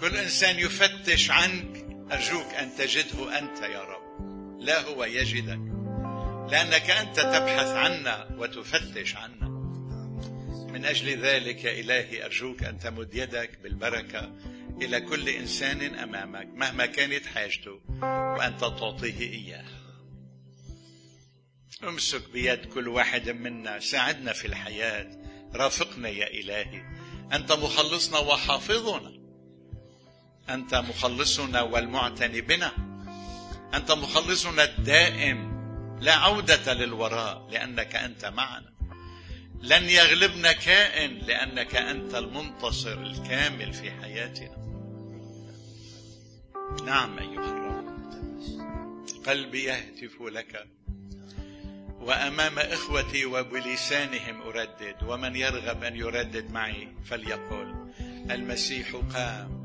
كل 0.00 0.16
إنسان 0.16 0.58
يفتش 0.58 1.30
عنك 1.30 1.86
أرجوك 2.12 2.54
أن 2.54 2.70
تجده 2.78 3.38
أنت 3.38 3.58
يا 3.62 3.80
رب. 3.80 4.04
لا 4.60 4.80
هو 4.80 5.04
يجدك 5.04 5.60
لأنك 6.52 6.90
أنت 6.90 7.16
تبحث 7.20 7.68
عنا 7.68 8.28
وتفتش 8.38 9.16
عنا. 9.16 9.48
من 10.72 10.84
أجل 10.84 11.18
ذلك 11.18 11.66
إلهي 11.66 12.24
أرجوك 12.24 12.62
أن 12.62 12.78
تمد 12.78 13.14
يدك 13.14 13.58
بالبركة 13.62 14.32
إلى 14.82 15.00
كل 15.00 15.28
إنسان 15.28 15.94
أمامك 15.94 16.48
مهما 16.54 16.86
كانت 16.86 17.26
حاجته 17.26 17.80
وأنت 18.38 18.60
تعطيه 18.60 19.20
إياه. 19.20 19.83
أمسك 21.82 22.30
بيد 22.30 22.64
كل 22.64 22.88
واحد 22.88 23.28
منا 23.30 23.80
ساعدنا 23.80 24.32
في 24.32 24.46
الحياة 24.46 25.10
رافقنا 25.54 26.08
يا 26.08 26.26
إلهي. 26.26 26.82
أنت 27.32 27.52
مخلصنا 27.52 28.18
وحافظنا. 28.18 29.12
أنت 30.48 30.74
مخلصنا 30.74 31.62
والمعتني 31.62 32.40
بنا. 32.40 32.72
أنت 33.74 33.92
مخلصنا 33.92 34.64
الدائم. 34.64 35.54
لا 36.00 36.14
عودة 36.14 36.74
للوراء 36.74 37.48
لأنك 37.50 37.96
أنت 37.96 38.24
معنا. 38.24 38.74
لن 39.62 39.84
يغلبنا 39.84 40.52
كائن 40.52 41.18
لأنك 41.18 41.76
أنت 41.76 42.14
المنتصر 42.14 43.02
الكامل 43.02 43.72
في 43.72 43.90
حياتنا. 43.90 44.56
نعم 46.84 47.18
أيها 47.18 47.50
الرب. 47.50 47.84
قلبي 49.26 49.64
يهتف 49.64 50.22
لك. 50.22 50.68
وأمام 52.04 52.58
إخوتي 52.58 53.24
وبلسانهم 53.24 54.42
أردد 54.42 54.96
ومن 55.06 55.36
يرغب 55.36 55.84
أن 55.84 55.96
يردد 55.96 56.50
معي 56.50 56.88
فليقل 57.04 57.74
المسيح 58.30 58.96
قام. 59.14 59.64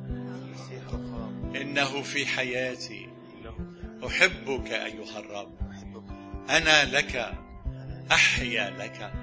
إنه 1.56 2.02
في 2.02 2.26
حياتي. 2.26 3.10
أحبك 4.08 4.72
أيها 4.72 5.20
الرب. 5.20 5.58
أنا 6.50 6.86
لك. 6.86 7.34
أحيا 8.12 8.70
لك. 8.70 9.14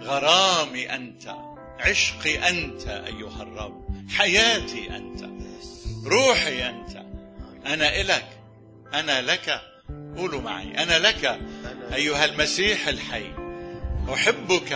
غرامي 0.00 0.94
أنت. 0.94 1.34
عشقي 1.78 2.48
أنت 2.48 2.86
أيها 2.86 3.42
الرب. 3.42 4.08
حياتي 4.10 4.96
أنت. 4.96 5.24
روحي 6.06 6.68
أنت. 6.68 6.96
أنا 7.66 8.00
إلك. 8.00 8.28
أنا 8.94 9.22
لك. 9.22 9.60
قولوا 10.16 10.40
معي. 10.40 10.82
أنا 10.82 10.98
لك. 10.98 11.40
أيها 11.94 12.24
المسيح 12.24 12.88
الحي 12.88 13.32
أحبك 14.12 14.72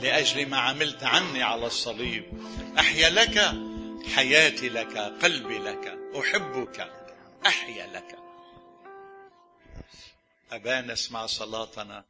لأجل 0.00 0.48
ما 0.48 0.56
عملت 0.56 1.04
عني 1.04 1.42
على 1.42 1.66
الصليب. 1.66 2.24
أحيا 2.78 3.10
لك 3.10 3.52
حياتي 4.14 4.68
لك 4.68 4.96
قلبي 4.98 5.58
لك 5.58 5.98
أحبك 6.18 6.90
أحيا 7.46 7.86
لك. 7.86 8.18
أبانا 10.52 10.92
اسمع 10.92 11.26
صلاتنا 11.26 12.04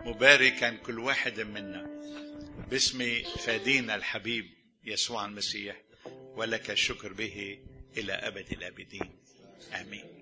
مباركا 0.00 0.70
كل 0.70 0.98
واحد 0.98 1.40
منا. 1.40 1.86
باسم 2.70 3.22
فادينا 3.22 3.94
الحبيب 3.94 4.50
يسوع 4.84 5.24
المسيح 5.24 5.76
ولك 6.36 6.70
الشكر 6.70 7.12
به 7.12 7.58
إلى 7.96 8.12
أبد 8.12 8.52
الأبدين. 8.52 9.18
آمين. 9.80 10.19